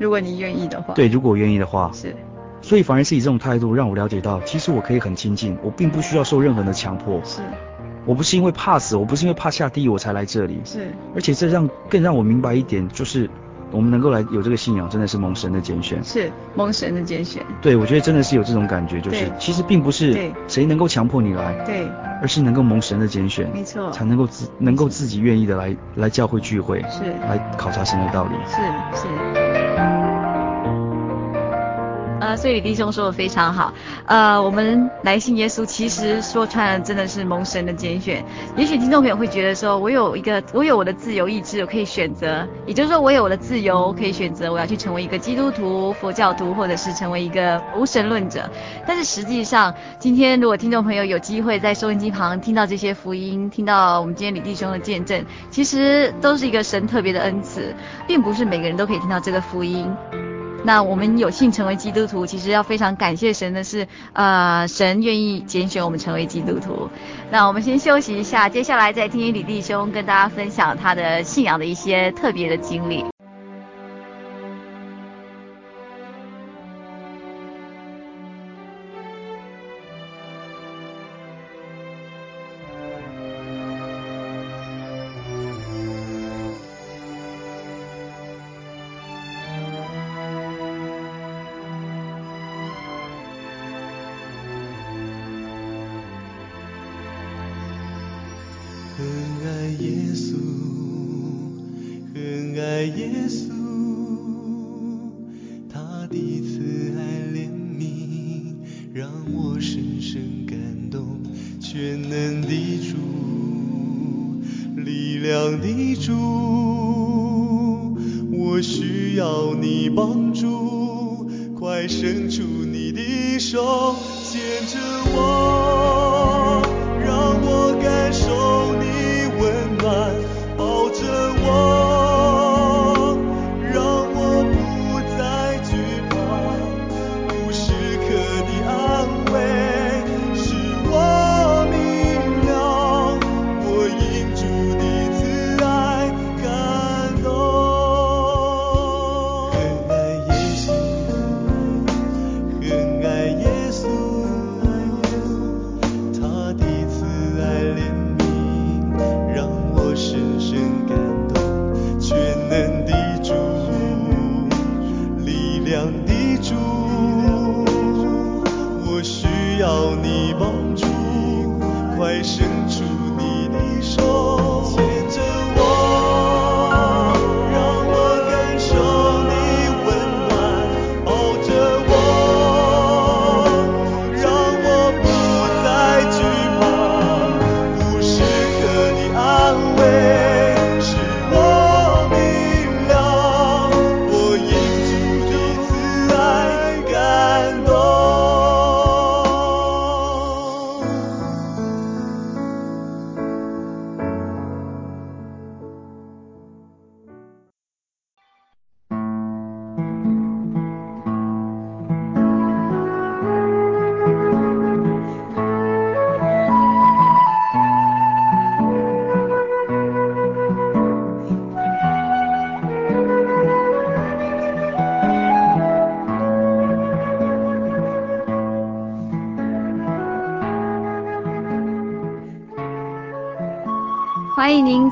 [0.00, 0.92] 如果你愿意的话。
[0.92, 1.90] 对，如果我愿意的话。
[1.94, 2.14] 是。
[2.60, 7.20] 所以反而是以这种态度让我了解到，其实我可以很亲近，我并不需要受任何人的强迫。
[7.24, 7.40] 是。
[8.04, 10.60] 我不是因为怕死，我不是因为怕下地狱我才来这里。
[10.64, 10.88] 是。
[11.14, 13.30] 而且这让更让我明白一点，就是。
[13.74, 17.44] 我们能够来有这个信仰，真的是蒙神的拣选，是蒙神的拣选。
[17.60, 21.86] 对，我觉得真的是有这种感觉，就是其实并不是谁能够强迫你来，对，
[22.22, 27.04] 而是能够蒙神的拣选，没错，才能够自能够自己愿意的来来教会聚会，是。
[27.26, 28.56] 来考察神的道理，是
[29.00, 30.03] 是。
[32.24, 33.70] 呃，所以李弟兄说的非常好。
[34.06, 38.24] 呃，我们来信耶稣，其实说穿了，真的是蒙神的拣选。
[38.56, 42.48] 也许听众朋友会觉得说，我有一个，我有我的自由意志，我可以选择。
[42.64, 48.48] 也就是说，我有我的自由，可以选择我要去成为一个基督徒、佛教徒，或者是成为一个无神论者。
[48.86, 57.74] 但是实际上，今天如果听众朋友有机会在收音机旁听到这些福音，听到我们今天李弟兄的见证，其实都是一个神特别的恩赐，
[58.06, 59.94] 并不是每个人都可以听到这个福音。
[60.64, 66.88] 那我们有幸成为基督徒，其实要非常感谢神的是，呃，神愿意拣选我们成为基督徒。
[67.30, 72.88] 那我们先休息一下，接下来再听李弟兄跟大家分享他的信仰的一些特别的经。
[72.88, 73.13] 历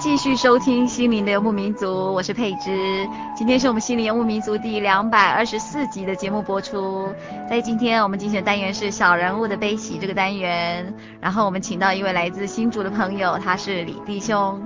[0.02, 3.08] 继续收听《心灵的游牧民族》，我是佩芝。
[3.36, 7.08] 今天是我们《心灵游牧民族》第两百二十四集的节目播出。
[7.48, 14.60] 在今天我们精选单元是小人物的悲喜这个单元，然后我们请到一位来自新竹的朋友，他是李弟兄。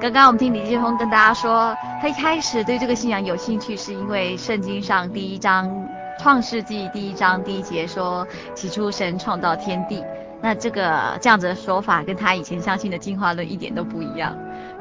[0.00, 1.72] 刚刚我们听李弟兄跟大家说，
[2.02, 5.68] 他一开始对这个信仰有兴趣，是因为圣经上第一章
[6.18, 8.26] 《创世纪》第一章第一节说
[8.56, 10.02] ：“起初神创造天地。”
[10.42, 14.34] 那这个这样子的说法跟他以前相信的进化论一点都不一样。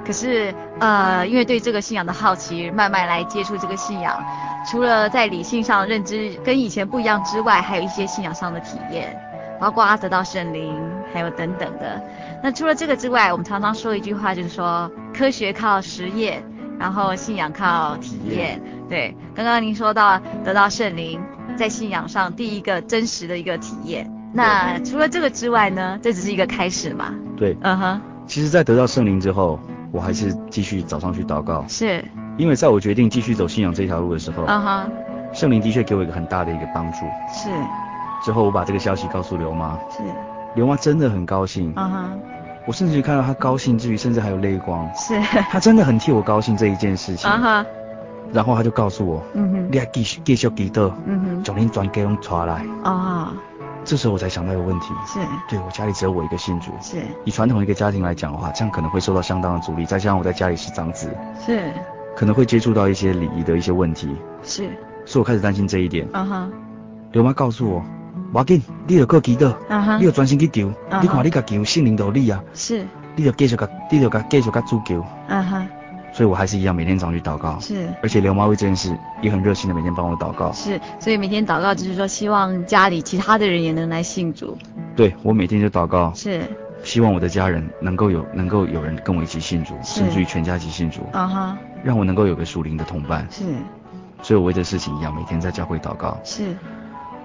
[0.05, 4.23] 可是呃，因为对这个信仰的好奇，慢慢来接触这个信仰，
[4.69, 9.15] 除了在理性上认知跟以前不一样之外，还有一些信仰上的体验，
[9.59, 10.75] 包括得到圣灵，
[11.13, 12.01] 还有等等的。
[12.41, 16.43] 那除了这个之外，我们常常说一句话，就是说科学靠实验，
[16.79, 18.61] 然后信仰靠体验。
[18.89, 21.21] 对，刚刚您说到得到圣灵，
[21.55, 24.09] 在信仰上第一个真实的一个体验。
[24.31, 25.99] 那除了这个之外呢？
[26.03, 27.13] 这只是一个开始嘛？
[27.35, 27.99] 对，嗯哼、uh-huh。
[28.27, 29.59] 其实，在得到圣灵之后，
[29.91, 31.65] 我还是继续早上去祷告。
[31.67, 32.03] 是。
[32.37, 34.91] 因为在我决定继续走信仰这条路的时候，嗯哼，
[35.33, 36.99] 圣灵的确给我一个很大的一个帮助。
[37.33, 37.49] 是。
[38.23, 39.77] 之后我把这个消息告诉刘妈。
[39.89, 40.03] 是。
[40.55, 41.73] 刘妈真的很高兴。
[41.75, 42.19] 嗯哼。
[42.65, 44.89] 我甚至看到她高兴之余，甚至还有泪光。
[44.95, 45.19] 是。
[45.49, 47.29] 她真的很替我高兴这一件事情。
[47.29, 47.65] 嗯哼。
[48.31, 52.65] 然后她就告诉我，嗯哼，你要继续继续祈祷，嗯哼，将恁全家拢带来。
[52.83, 53.27] 哦。
[53.89, 61.09] 这时候我才想到一个问题，是，对我家里只有我一个信主，是，以传统一个家庭来讲的话，这样可能会受到相当的阻力，再加上我在家里是长子，
[61.43, 61.73] 是，
[62.15, 64.69] 可能会接触到一些礼仪的一些问题，是，
[65.07, 66.07] 所以我开始担心这一点。
[66.13, 66.51] 嗯哼，
[67.13, 67.83] 刘妈告诉我，
[68.31, 71.01] 不要紧，你要搁祈祷，嗯哼，你要专心去求，uh-huh.
[71.01, 75.67] 你看你家求圣灵都力啊，是，你要继续甲，你要甲继续甲主求，嗯哼。
[76.19, 84.57] 所以我还是一样每天早上去祷告，是，而且刘妈为这件事也很热心的每天帮我祷告，是，所以每天祷告就是说希望家里其他的人也能来信主，
[84.97, 86.41] 对，我每天就祷告，是，
[86.83, 93.45] 希望我的家人能够有能够有人跟我一起信主，甚至于全家一起信主，啊哈，让我能够有个属灵的同伴，是，
[94.21, 96.53] 所以我为这事情一样每天在教会祷告，是，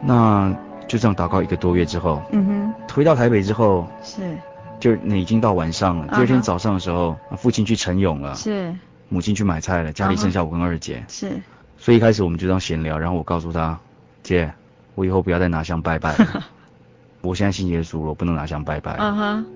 [0.05, 4.39] 那就这样祷告一个多月之后，嗯哼，回到台北之后，是，
[4.85, 8.71] 就那已经到晚上了，第二天早上的时候，父亲去晨泳了，是。
[9.09, 11.03] 母亲去买菜了，家里剩下我跟二姐。
[11.09, 11.41] 是。
[11.79, 13.79] 所以一开始我们就这样闲聊，然后我告诉她，
[14.23, 14.53] 姐，
[14.95, 16.45] 我以后不要再拿香拜拜了。
[17.23, 18.95] 我现在信耶稣了，我不能拿香拜拜。
[18.99, 19.47] 嗯哼。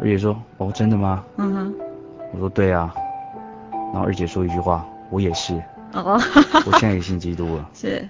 [0.00, 1.22] 二姐说，哦，真的吗？
[1.36, 1.74] 嗯哼。
[2.32, 2.90] 我说对啊。
[3.92, 5.52] 然后二姐说一句话，我也是。
[5.92, 6.18] 哦。
[6.64, 7.68] 我现在也信基督了。
[7.76, 8.08] 是。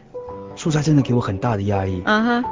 [0.55, 2.01] 出差真的给我很大的压抑。
[2.05, 2.45] 嗯哼。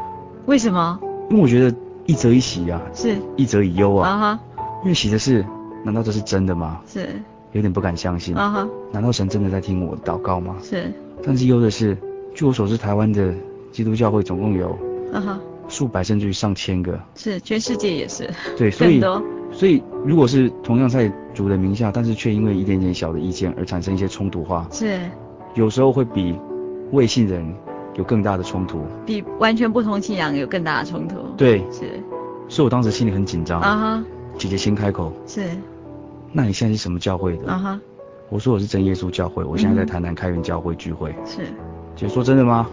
[0.47, 0.99] 为什么？
[1.31, 2.81] 因为我觉得一则以喜啊。
[2.95, 3.17] 是。
[3.37, 4.09] 一则以忧啊。
[4.09, 4.41] 啊哈。
[4.83, 5.45] 因为喜的是，
[5.85, 6.81] 难道这是真的吗？
[6.87, 7.09] 是。
[7.53, 10.57] 有点不敢相信啊哈难道神真的在听我祷告吗？
[10.63, 10.93] 是。
[11.25, 11.97] 但是忧的是，
[12.35, 13.33] 据我所知，台湾的
[13.73, 14.79] 基督教会总共有，
[15.13, 17.01] 啊哈，数百甚至于上千个。
[17.15, 18.29] 是，全世界也是。
[18.59, 19.01] 对，所以
[19.53, 25.01] 所以如果是同样在主的名下，但是却因为一点点小的意见而产生一些冲突化，是，
[25.55, 26.39] 有时候会比
[26.93, 27.55] 未信人
[27.97, 31.17] 有更大的冲突，比完全不同信仰有更大的冲突。
[31.37, 32.01] 对，是，
[32.49, 33.61] 所以我当时心里很紧张。
[33.61, 34.05] 啊哈，
[34.39, 35.13] 姐姐先开口。
[35.27, 35.49] 是，
[36.33, 37.51] 那你现在是什么教会的？
[37.51, 37.81] 啊哈，
[38.29, 41.15] 我说我是真耶稣教会，我现在在台南开源教会聚会。
[41.25, 41.47] 是，
[41.97, 42.69] 姐说真的吗？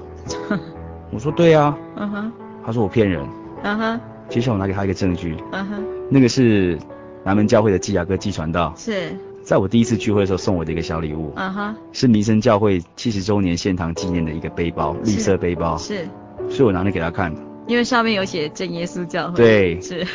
[1.12, 1.78] 我说对啊。
[1.96, 2.32] 嗯哼，
[2.66, 3.26] 他说我骗人。
[3.64, 5.38] 嗯哼，接下来我拿给他一个证据。
[5.52, 6.78] 嗯哼，那个是
[7.24, 8.74] 南门教会的季亚哥季传道。
[8.76, 9.16] 是。
[9.44, 16.08] 在我第一次聚会的时候送我的一个小礼物，嗯哼，是民生教会七十周年献堂纪念的一个背包，绿色背包，是，
[16.50, 17.34] 所以我拿来给他看，
[17.68, 20.06] 因为上面有写正耶稣教会，对，是，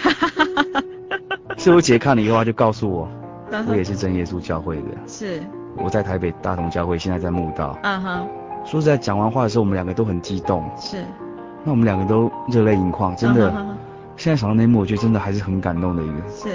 [1.58, 3.08] 所以我姐看了以后，她就告诉我，
[3.68, 5.42] 我也是正耶稣教会的，是，
[5.76, 8.26] 我在台北大同教会，现在在墓道，嗯哼，
[8.64, 11.04] 说实在，讲完话的时候，我们两个都很激动，是，
[11.64, 13.52] 那我们两个都热泪盈眶，真的，
[14.16, 16.48] 现在想到那一幕，我觉得真的还是很感动的一个，是。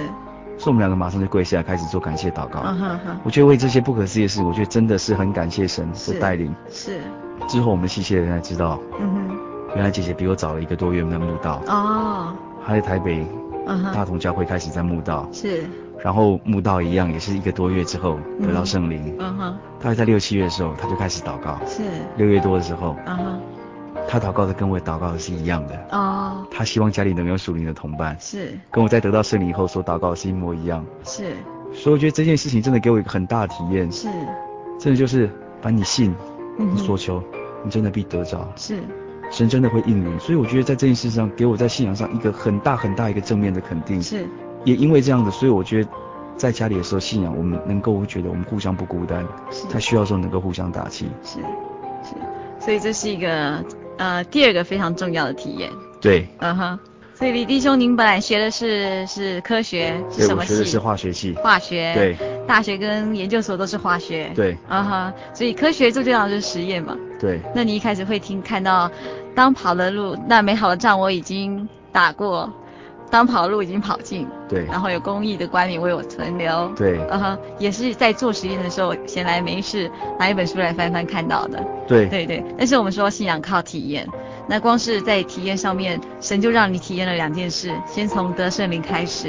[0.57, 2.59] 所以我们两个马上就跪下来开始做感谢祷告。
[2.61, 2.97] Uh huh.
[3.23, 6.53] 我觉得为这些不可思议的事，我觉得真的是很感谢神的带领。
[6.69, 6.99] 是。
[7.47, 9.75] 之后我们细细的人才知道，嗯哼、uh，huh.
[9.75, 11.61] 原来姐姐比我早了一个多月在慕道。
[11.67, 12.33] 哦。
[12.33, 12.67] Uh.
[12.67, 13.25] 她在台北
[13.93, 15.27] 大同教会开始在慕道。
[15.33, 15.65] 是、uh。
[16.03, 19.15] 然后慕道一样，也是一个多月之后得到圣灵。
[19.19, 19.83] 嗯哼、uh。
[19.83, 21.57] 大.概在六七月的时候，她就开始祷告。
[21.65, 21.81] 是。
[22.15, 22.95] 六月多的时候。
[23.05, 23.52] 嗯哼、uh。
[24.13, 25.87] 他祷告的跟我祷告的是一样的。
[25.89, 28.55] 哦，他希望家里能有属灵的同伴，是。
[28.69, 31.33] 跟我在得到圣灵以后所祷告的是一模一样，是，
[31.73, 34.07] 所以我觉得这件事情真的给我一个很大的体验，是，
[34.77, 35.27] 真的就是
[35.63, 36.13] 把你信，
[36.59, 37.23] 你所求，
[37.63, 38.83] 你真的必得着，是，
[39.31, 44.27] 神真的会应允，所以我觉得在这件事上给我在信仰上一个很大很大一个正面的肯定，是，
[44.63, 45.89] 也因为这样子，所以我觉得
[46.37, 51.39] 在家里的时候信仰我们能够觉得我们互相不孤单，是，在需要的时候能够互相打气，是，
[52.03, 52.15] 是，
[52.59, 53.65] 所以这是一个。
[53.97, 55.69] 呃，第二个非常重要的体验。
[56.01, 56.27] 对。
[56.39, 56.79] 嗯哼。
[57.15, 60.53] 所以李弟兄，您本来学的是是科学，是什么系？
[60.53, 61.33] 学的是化学系。
[61.35, 61.93] 化学。
[61.93, 62.17] 对。
[62.47, 64.31] 大学跟研究所都是化学。
[64.35, 64.57] 对。
[64.67, 65.13] 啊哈。
[65.33, 66.97] 所以科学最重要的就是实验嘛。
[67.19, 67.39] 对。
[67.55, 68.91] 那你一开始会听看到，
[69.35, 72.51] 当跑的路，那美好的仗我已经打过。
[73.13, 79.87] 当跑路已经跑尽，对，然后有公益的管理为我存留，对，嗯哼，也是在做实验的时候闲来没事
[80.17, 82.43] 拿一本书来翻翻看到的，对，对对。
[82.57, 84.07] 但是我们说信仰靠体验，
[84.47, 89.27] 那光是在体验上面，神就让你体验了两件事，先从得圣灵开始，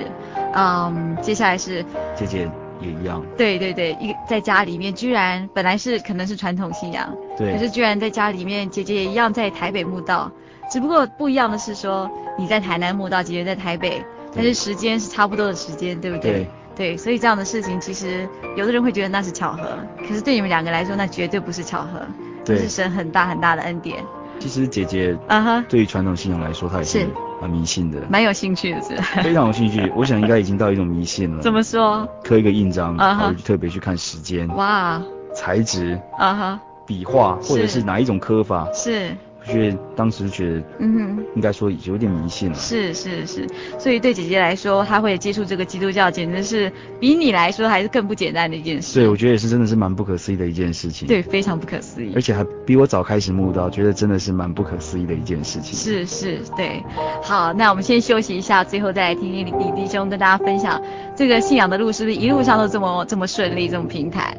[0.55, 1.85] 嗯，接下来是
[2.17, 10.33] 姐姐也一样，对对对，一个在家里面居然本来是可能是传统信仰，对，可是居然在家里面姐姐也一样在台北墓道。
[10.71, 14.05] 只不过不一样的是说，你在台南慕道，姐姐在台北，
[14.35, 16.33] 但是时间是差不多的时间，对不对？
[16.33, 22.01] 对，对，所以这样的事情其实有的人会觉得那是巧合，可是对你们两个来说，那绝对不是巧合，
[22.45, 24.05] 这是神很大很大的恩典。
[24.41, 27.07] 其实姐姐啊哈，对于传统信仰来说，她也是
[27.41, 29.91] 蛮迷信的，蛮有兴趣的，是非常有兴趣。
[29.95, 31.41] 我想应该已经到一种迷信了。
[31.41, 32.07] 怎么说？
[32.25, 35.01] 刻一个印章啊哈，特别去看时间哇，
[35.37, 39.17] 材质啊哈，笔画或者是哪一种刻法是。
[39.47, 42.55] 我觉得当时觉得，嗯哼，应该说有点迷信了。
[42.55, 43.47] 是是是，
[43.79, 49.01] 所以对姐姐来说，她会接触这个基督教，简直是比你来说还是更不简单的一件事。
[49.01, 51.07] 对，我觉得也是真的是蛮不可思议的一件事情。
[51.07, 52.13] 对，非常不可思议。
[52.15, 55.75] 而且还比我早开始慕道，觉得真的是蛮不可思议的一件事情。
[55.75, 56.83] 是是，对。
[57.23, 60.81] 好，那我们先休息一下，最后再来听听李弟兄跟大家分享
[61.15, 64.35] 这个信仰的路是不是一路上都这么这么顺利，这么平坦。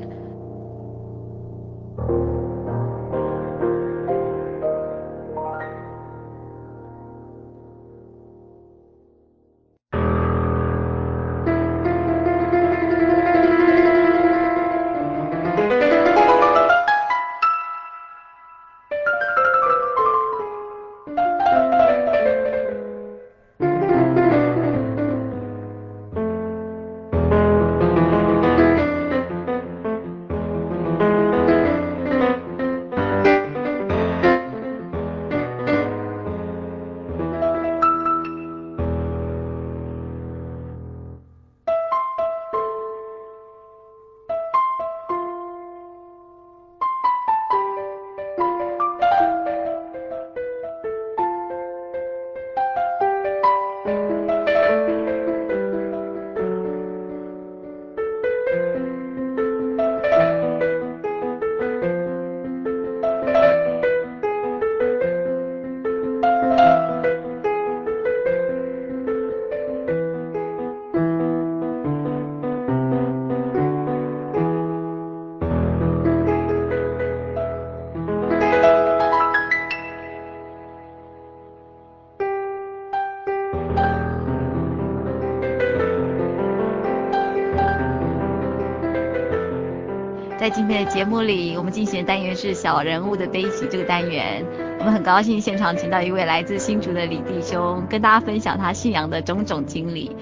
[90.45, 94.45] 在今天的节目里，我们进行的单元是小人物的悲喜这个单元。
[94.77, 100.15] 我们很高兴现场请到一位来自新竹的李弟兄，跟大家分享他信仰的种种经历。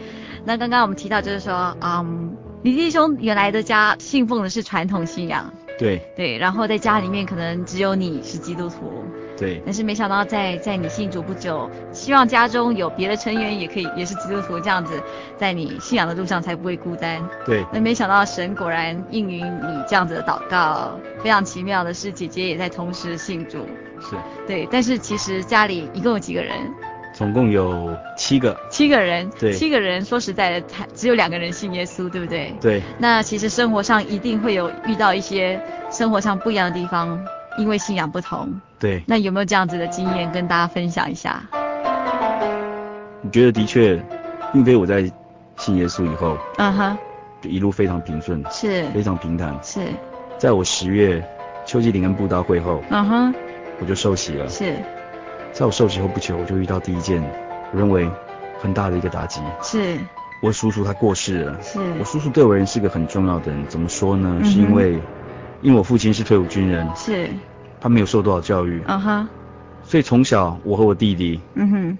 [0.45, 9.03] 那刚刚我们提到就是说，嗯，李弟兄原来的家信奉的是传统信仰，对对，然后在家里面可能只有你是基督徒。
[9.35, 15.01] 对，但是没想到在在你信主不久，希望家中有别的成员也可以也是基督徒，这样子，
[15.37, 17.21] 在你信仰的路上才不会孤单。
[17.45, 23.65] 对，那没想到神果然应允你这样子的祷告，非常奇妙的是，姐姐也在同时信主。
[23.99, 24.15] 是。
[24.47, 26.55] 对，但是其实家里一共有几个人？
[27.13, 28.55] 总共有七个。
[28.69, 29.29] 七个人。
[29.39, 29.53] 对。
[29.53, 32.53] 七个人，说实在的，只有两个人信耶稣，对不对？
[32.61, 32.81] 对。
[32.99, 35.59] 那其实生活上一定会有遇到一些
[35.91, 37.19] 生活上不一样的地方。
[37.55, 38.51] 因为信仰不同，
[38.83, 41.41] 对，那有没有这样子的经验跟大家分享一下？
[43.21, 43.97] 你觉得的确，
[44.51, 45.09] 并非我在
[45.55, 46.97] 信耶稣以后，嗯哼，
[47.39, 49.79] 就一路非常平顺，是，非常平坦，是。
[50.37, 51.25] 在我十月
[51.65, 53.35] 秋季灵恩布道会后，嗯哼，
[53.79, 54.75] 我就受洗了，是。
[55.53, 57.23] 在我受洗后不久，我就遇到第一件
[57.71, 58.05] 我认为
[58.59, 59.97] 很大的一个打击，是。
[60.41, 61.79] 我叔叔他过世了，是。
[61.99, 64.39] 我叔叔对我而言是个很重要的人，怎么说呢？
[64.41, 64.99] 嗯、是因为。
[65.61, 67.29] 因为我父亲是退伍军人，是，
[67.83, 69.27] 他没有受多少教育，啊哈，
[69.83, 71.97] 所以从小我和我弟弟，嗯哼，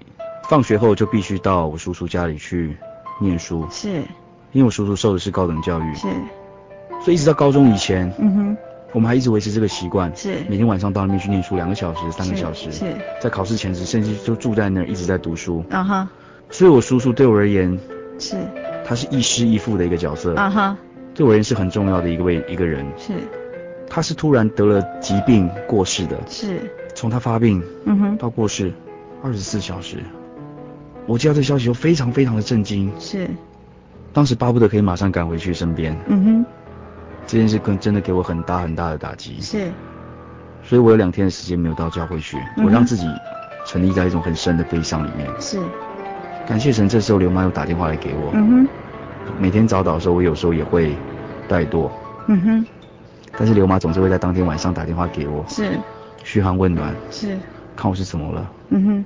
[0.48, 2.74] 放学后就必须到我叔叔家里去
[3.20, 4.00] 念书，是，
[4.52, 6.08] 因为我叔叔受的是高等教育，是，
[7.02, 8.56] 所以一直到高中以前，嗯哼，
[8.94, 12.86] 我们还一直维持这个习惯，是，每天晚上到那边去念书两个小时、三个小时，是，
[13.20, 16.08] 在考试前时甚至就住在那儿一直在读书，嗯哼，
[16.48, 17.78] 所以我叔叔对我而言，
[18.18, 18.36] 是，
[18.86, 20.76] 他是亦师亦父的一个角色，嗯哼，
[21.14, 23.12] 对我而言是很重要的一个位一个人，是。
[23.94, 26.58] 他是突然得了疾病过世的，是。
[26.96, 28.72] 从他发病，嗯哼，到过世，
[29.22, 29.98] 二十四小时。
[31.06, 32.90] 我接到这消息后，非常非常的震惊。
[32.98, 33.30] 是。
[34.12, 35.96] 当时巴不得可以马上赶回去身边。
[36.08, 36.46] 嗯哼。
[37.24, 39.40] 这件事跟真的给我很大很大的打击。
[39.40, 39.70] 是。
[40.64, 43.06] 所以我有两天的时间没有到教会去，嗯、我让自己
[43.64, 45.30] 沉溺在一种很深的悲伤里面。
[45.40, 45.60] 是。
[46.48, 48.32] 感谢神，这时候刘妈又打电话来给我。
[48.34, 48.68] 嗯哼。
[49.38, 50.96] 每天早祷的时候，我有时候也会
[51.48, 51.88] 怠惰。
[52.26, 52.66] 嗯哼。
[53.36, 55.78] 但是刘妈总是会在当天晚上打电话给我，是，
[56.22, 57.38] 嘘寒问暖，是，
[57.74, 59.04] 看我是怎么了，嗯哼，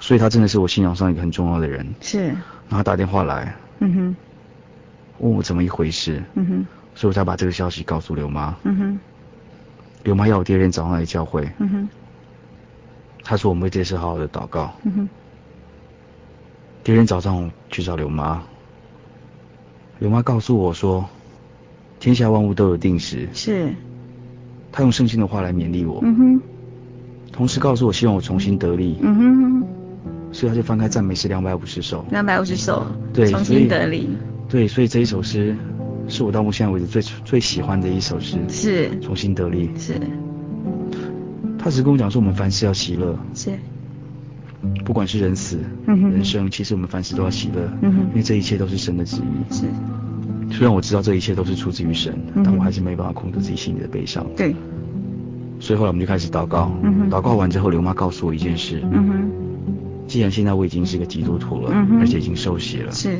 [0.00, 2.28] 所以她真的是我信仰上一个很重要的人，是，
[2.68, 4.16] 然后打电话来，嗯哼，
[5.18, 9.00] 问我怎么一回事，嗯哼，所以我才把这个消息告诉刘妈，嗯哼，
[10.02, 11.88] 刘妈要我第二天早上来教会，嗯哼，
[13.22, 15.08] 她说我们会这次好好的祷告，嗯哼，
[16.82, 18.42] 第二天早上我去找刘妈，
[19.98, 21.06] 刘妈告诉我说。
[22.00, 23.72] 天下万物都有定时，是。
[24.70, 26.40] 他用圣经的话来勉励我，嗯哼。
[27.32, 29.64] 同时告诉我希望我重新得力，嗯哼。
[30.30, 34.08] 所以他就翻开赞美诗两百五十首，两百五十首，对，重新得力。
[34.48, 35.56] 对，所以这一首诗
[36.06, 38.90] 是我到目前为止最最喜欢的一首诗，是。
[39.00, 39.94] 重新得力，是。
[41.58, 43.50] 他只跟我讲说，我们凡事要喜乐，是。
[44.84, 49.64] 不管是人死，嗯，人生，其实我们凡事都要喜乐，因为这一切都是神的旨意，是。
[50.50, 54.26] 虽然我知道这一切都是出自于神，嗯，但我还是没办法控制自己心里的悲伤。
[54.36, 54.54] 对。
[55.60, 56.72] 所以后来我们就开始祷告。
[56.82, 58.82] 嗯，祷告完之后，刘妈告诉我一件事。
[58.92, 59.30] 嗯，
[60.06, 63.18] 既然现在我已经是个基督徒了，嗯，而且已经受洗了，是。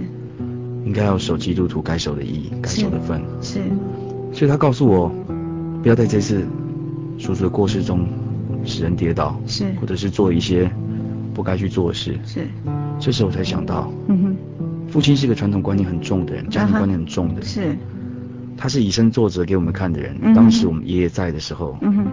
[0.84, 3.20] 应该要守基督徒该守的义，该守的分。
[3.42, 3.60] 是。
[4.32, 5.12] 所以他告诉我，
[5.82, 6.46] 不要在这次
[7.18, 8.06] 叔叔的过世中
[8.64, 9.66] 使人跌倒，是。
[9.80, 10.70] 或者是做一些
[11.34, 12.18] 不该去做的事。
[12.24, 12.46] 是。
[13.00, 13.92] 这时候我才想到。
[14.06, 14.36] 嗯哼。
[14.88, 17.44] 父亲是一个传统观念很重的人，家庭观念很重的人。
[17.44, 17.76] 是，
[18.56, 20.16] 他是以身作则给我们看的人。
[20.22, 22.06] 嗯、当时我们爷爷在的时候，嗯、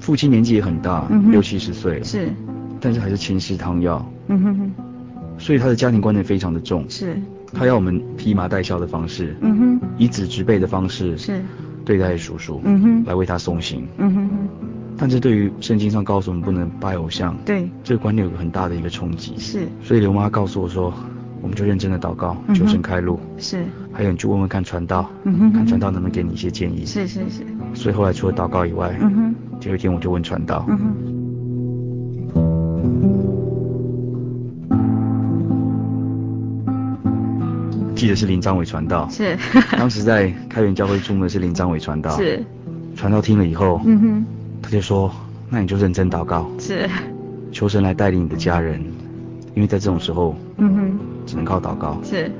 [0.00, 2.28] 父亲年纪也很大，嗯、六七十岁了，是，
[2.80, 4.04] 但是还是亲师汤药。
[4.28, 4.70] 嗯哼哼，
[5.38, 6.84] 所以他的家庭观念非常的重。
[6.88, 7.16] 是，
[7.52, 11.42] 他要我们披麻戴孝的方式，嗯哼，以子执辈的方式，是，
[11.84, 13.86] 对待叔叔，嗯哼，来为他送行。
[13.98, 14.30] 嗯哼，
[15.02, 19.36] 但是对于圣经上告诉我们不能拜偶像，对，这个观念有个很大的一个冲击。
[19.36, 20.94] 是，所以刘妈告诉我说。
[21.40, 23.18] 我们就认真的祷告，求神开路。
[23.34, 23.64] 嗯、是。
[23.92, 26.86] 还有你去问问看传道，看传道能不能给你一些建议。
[26.86, 27.44] 是是是。
[27.74, 30.64] 所以后来除了祷告以外，嗯哼，第二天我就问传道。
[30.68, 30.94] 嗯哼。
[37.96, 39.08] 记得是林章伟传道。
[39.08, 39.36] 是。
[39.72, 42.16] 当时在开元教会中的是林章伟传道。
[42.16, 42.40] 是。
[42.94, 44.41] 传道听了以后，嗯哼，他
[44.72, 45.10] 就说
[45.50, 46.88] ：“那你就认真祷告。”是。
[47.52, 48.82] 求神来带领你的家人。
[49.54, 52.00] 因为在这种时候，嗯哼，只能靠祷告。
[52.02, 52.32] 是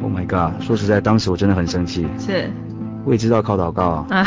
[0.00, 0.62] ，Oh my God！
[0.62, 2.06] 说实在，当时我真的很生气。
[2.20, 2.48] 是，
[3.04, 4.24] 我也知道靠祷告啊，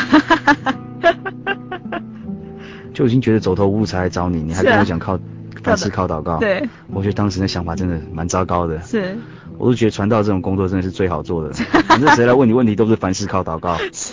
[2.92, 5.18] 就已经觉得走投无路才来找你，你还跟我讲靠
[5.62, 6.36] 凡事靠祷告。
[6.36, 8.78] 对，我觉得当时的想法真的蛮糟糕的。
[8.82, 9.16] 是，
[9.56, 11.54] 我都觉得传道这种工作真的是最好做的，
[11.88, 13.78] 反正谁来问你问题都是凡事靠祷告。
[13.94, 14.12] 是。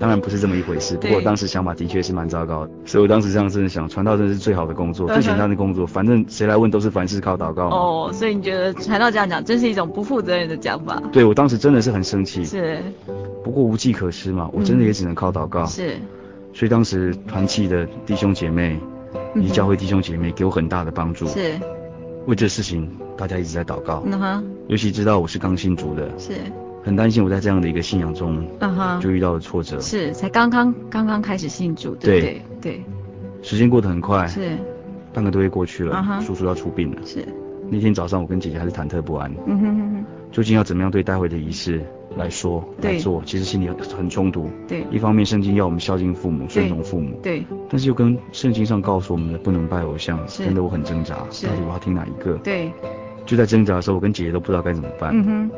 [0.00, 7.68] 当然不是这么一回事，不过我当时想法的确是蛮糟糕的，所以我当时这样真的想，传道真的是最好的工作，最简单的工作，反正谁来问都是凡事靠祷告。
[7.68, 10.98] 哦，所以你觉得传道这样讲，真是一种不负责任的讲法？
[11.12, 12.42] 对，我当时真的是很生气。
[12.46, 12.82] 是。
[13.44, 15.66] 不过无计可施嘛，我真的也只能靠祷告。
[15.66, 15.96] 是。
[16.54, 18.80] 所以当时团契的弟兄姐妹，
[19.34, 21.26] 以及教会弟兄姐妹给我很大的帮助。
[21.26, 21.60] 是。
[22.26, 24.02] 为这事情，大家一直在祷告。
[24.06, 24.44] 嗯哼。
[24.68, 26.08] 尤其知道我是刚信主的。
[26.18, 26.32] 是。
[26.82, 29.80] 很担心我在这样的一个信仰中，嗯哼，就遇到了挫折。
[29.80, 32.82] 是，才刚刚刚刚开始信主，对对对。
[33.42, 34.56] 时间过得很快，是，
[35.12, 37.00] 半个多月过去了，叔叔要出殡了。
[37.04, 37.24] 是。
[37.68, 39.30] 那天早上我跟姐姐还是忐忑不安。
[39.46, 40.04] 嗯哼哼哼。
[40.32, 41.80] 究竟要怎么样对待会的仪式
[42.16, 43.22] 来说来做？
[43.24, 44.50] 其实心里很冲突。
[44.68, 44.84] 对。
[44.90, 47.18] 一方面圣经要我们孝敬父母，顺从父母。
[47.22, 47.44] 对。
[47.68, 51.24] 但是又跟圣经上告诉我们的不能拜偶像，真的我很挣扎，到
[51.54, 52.34] 底我要听哪一个？
[52.38, 52.70] 对。
[53.24, 55.10] 就在挣扎的时候，我跟姐姐都不知道该怎么办。
[55.14, 55.50] 嗯哼。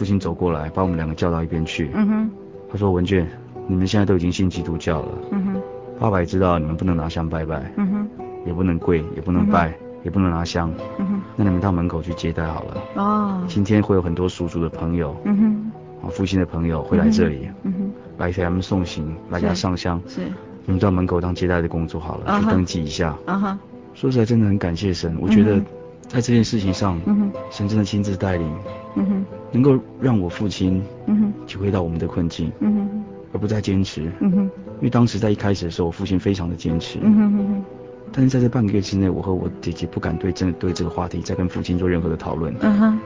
[0.00, 1.90] 父亲走过来，把我们两个叫到一边去。
[1.92, 2.30] 嗯哼，
[2.72, 3.26] 他说：“文俊，
[3.68, 5.08] 你们现在都已经信基督教了。
[5.30, 5.62] 嗯哼，
[5.98, 7.70] 爸爸也知道你们不能拿香拜拜。
[7.76, 8.08] 嗯哼，
[8.46, 9.74] 也不能跪，也不能拜，嗯、
[10.04, 10.72] 也不能拿香。
[10.98, 12.82] 嗯哼，那你们到门口去接待好了。
[12.94, 17.50] 哦，今天会有很多叔叔的朋友，嗯哼，啊，父亲的朋友会来这里。
[17.64, 20.00] 嗯哼，来给他们送行，来给他上香。
[20.06, 20.22] 是，
[20.64, 23.14] 你们到门口当接待的工作好了，啊、去登记一下。
[23.26, 23.58] 啊哈，
[23.92, 25.14] 说实在，真的很感谢神。
[25.20, 25.56] 我觉得。
[25.56, 25.66] 嗯”
[26.10, 28.52] 在这件事情上，嗯哼，神真的亲自带领，
[28.96, 34.42] 嗯哼，能够让我父亲，嗯哼，体会到我们的困境，嗯哼，而不再坚持，嗯哼，
[34.78, 37.64] 因为当时在一开始的时候，我父亲非常的坚持，嗯哼哼，
[38.12, 42.98] 但是在这半个月之内，我和我姐姐不敢对这对这个话题再跟父亲做任何的讨论，嗯哼，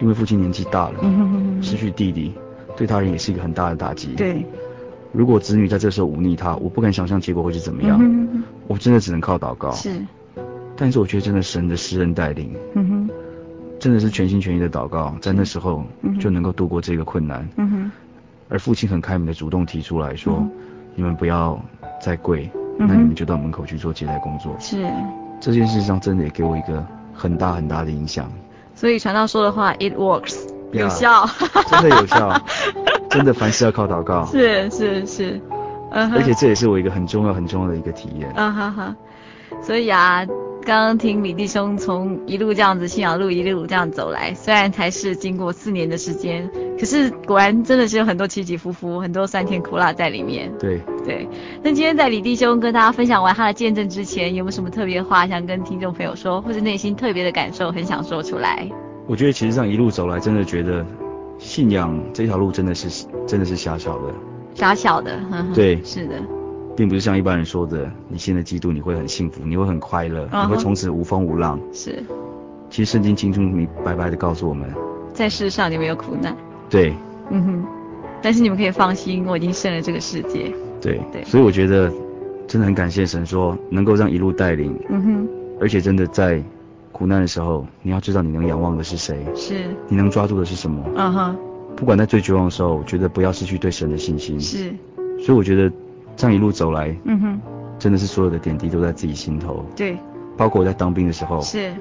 [0.00, 2.32] 因为父亲年纪大了，嗯哼哼，失去弟弟，
[2.76, 4.44] 对他人也是一个很大的打击，对，
[5.12, 10.04] 如果子女在这时候忤逆他，我不敢想象结果会是怎么样，嗯哼哼，我真的只能靠祷告，是。
[10.76, 13.10] 但是我觉得真的神的施恩带领，嗯哼，
[13.80, 15.82] 真的是全心全意的祷告，在那时候
[16.20, 17.92] 就能够度过这个困难，嗯哼。
[18.50, 20.50] 而父亲很开明的主动提出来说，嗯、
[20.94, 21.58] 你们不要
[22.00, 24.54] 再跪，嗯、那你们就到门口去做接待工作。
[24.60, 24.86] 是。
[25.40, 28.30] 这件事上真的也给我一个很大很大的影响。
[28.74, 31.24] 所以传道说的话，it works，有效。
[31.70, 32.42] 真的有效，
[33.08, 34.26] 真的凡事要靠祷告。
[34.26, 35.40] 是是是，
[35.92, 36.12] 嗯、uh。
[36.12, 38.30] Huh、而且这也是我一个很重要很重要的一个体验。
[38.32, 38.96] 啊哈哈。
[39.62, 40.26] 所以啊。
[40.62, 46.48] 刚刚听李弟兄从一路这样子信仰路一路这样走来，虽然才是经过四年的时间，
[46.78, 50.52] 可是果然真的是有很多起起伏伏，很多酸甜苦辣在里面。
[50.58, 51.26] 对对。
[51.62, 58.68] 那今天在李弟兄跟大家分享完他的见证之前，有没有什么特别的话想跟听众朋友说，或者内心特别的感受很想说出来？
[59.06, 60.84] 我觉得其实这样一路走来，真的觉得
[61.38, 64.12] 信仰这条路真的是真的是狭小的。
[64.54, 65.18] 狭小的。
[65.30, 65.82] 呵呵对。
[65.82, 66.16] 是的。
[66.76, 70.46] 并不是像一般人说的，你信了基督你会很幸福，你会很快乐，uh huh.
[70.46, 71.60] 你会从此无风无浪。
[71.72, 72.02] 是，
[72.70, 74.68] 其实圣经清楚明白白的告诉我们，
[75.12, 76.34] 在世上你们有苦难。
[76.70, 76.94] 对，
[77.30, 77.64] 嗯哼，
[78.22, 80.52] 但是你们可以放心，我已经胜了这个世界。
[80.80, 81.92] 对对，所以我觉得
[82.46, 85.28] 真的很感谢神说能够让一路带领，嗯哼，
[85.60, 86.42] 而且真的在
[86.92, 91.36] 苦难的时候，你要知道你能仰望的是谁，是，你能抓住的是什么，嗯哼，
[91.76, 94.40] 不管在最绝望的时候，我觉得不要失去对神的信心。
[94.40, 94.72] 是，
[95.18, 95.70] 所以我觉得。
[96.16, 97.40] 这样一路走来，嗯哼，
[97.78, 99.64] 真的是所有的点滴都在自己心头。
[99.74, 99.96] 对，
[100.36, 101.72] 包括我在当兵的时候，是，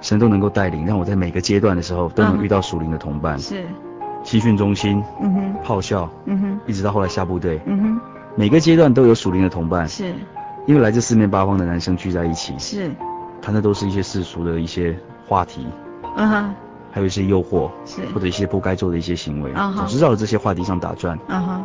[0.00, 3.38] 神都能够带领，让我在每个阶段的时候都能遇到属灵的同伴。
[3.38, 3.64] 是，
[4.22, 8.00] 集训中心，嗯哼，炮校，嗯哼，一直到后来下部队，嗯哼，
[8.36, 9.88] 每个阶段都有属灵的同伴。
[9.88, 10.12] 是，
[10.66, 12.90] 因为来自四面八方的男生聚在一起，是，
[13.40, 14.96] 谈的都是一些世俗的一些
[15.26, 15.66] 话题，
[16.16, 16.54] 嗯哼，
[16.92, 21.64] 还有一些诱惑，是，或者一些不该做的一些行为，啊哈，总是绕着这些话题上打转，啊哈，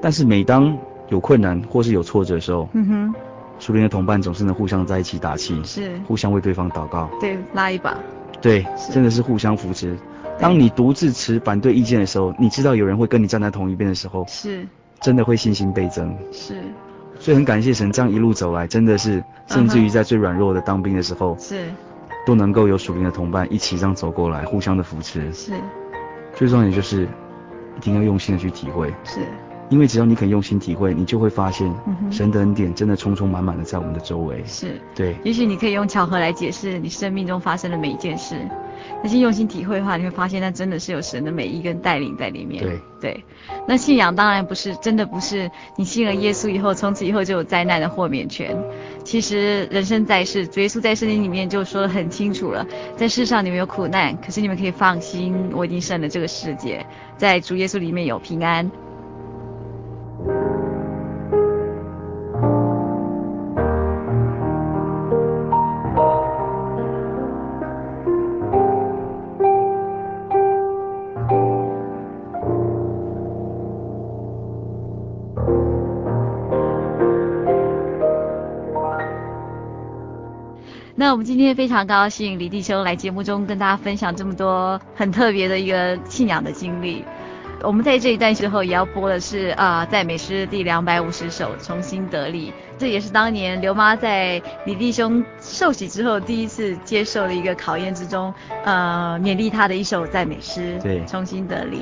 [0.00, 0.76] 但是每当
[1.12, 3.14] 有困难或是有挫折的时候，嗯哼，
[3.58, 7.94] 属灵的同伴总是能互相在一起打气，是，互相为对方祷告，对，拉一把，
[8.40, 9.94] 对，真的是互相扶持。
[10.40, 14.66] 当你独自持反对意见的时候，你知道有人会跟你站在同一边的时候，是，
[15.00, 16.54] 真的会信心倍增，是。
[17.20, 21.66] 所以很感谢神，这样一路走来，真的是，甚至于在最软弱的当兵的时候，是，
[22.24, 25.52] 都能够有属灵的同伴一起这样走过来，互相的扶持，是。
[26.34, 27.06] 最重要的就是，
[27.76, 29.20] 一定要用心的去体会，是。
[29.72, 31.74] 因为只要你肯用心体会，你就会发现，
[32.10, 34.44] 神的恩典真的充充满满的在我们的周围。
[34.44, 35.16] 是，对。
[35.24, 38.36] 也许你可以用巧合来解释你生命中发生的每一件事，
[39.02, 42.62] 但是用心体会的话，你会发现那真的是有神的美意跟带领在里面。
[42.62, 43.24] 对，对。
[43.66, 48.54] 那信仰当然不是，真的不是你信了耶稣以后，从此以后就有灾难的豁免权。
[49.04, 56.84] 其实人生在世，主耶稣在圣经里面就说得很清楚了，在世上你们有苦难，可是你们可以放心，我已经胜了这个世界，
[57.16, 58.70] 在主耶稣里面有平安。
[81.52, 87.04] 天非常高兴李弟兄来节目中跟大家分享这么多很特别的一个信仰的经历。
[87.62, 98.34] 我们在这一段时候也要播的是啊，在美诗第两百五十首《重新得力》，这也是当年刘妈在李弟兄受洗之后第一次接受的一个考验之中，
[98.64, 100.76] 呃，勉励他的一首赞美诗。
[100.82, 101.76] 对，《重新得力》。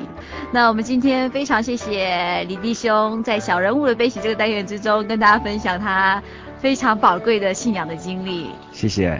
[0.51, 6.21] 那我们今天非常谢谢李弟兄在小人物的悲喜这个单元之中跟大家分享他
[6.59, 8.51] 非常宝贵的信仰的经历。
[8.71, 9.19] 谢谢。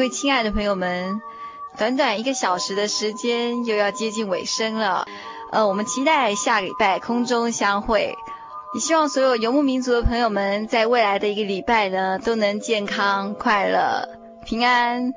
[0.00, 1.20] 各位亲爱的朋友们，
[1.76, 5.06] 短短一个小时的时间又要接近尾声了。
[5.52, 8.16] 呃，我们期待下礼拜空中相会。
[8.72, 14.08] 也希望所有游牧民族的朋友们，在未来的一个礼拜呢，都能健康、快乐、
[14.42, 15.12] 平安。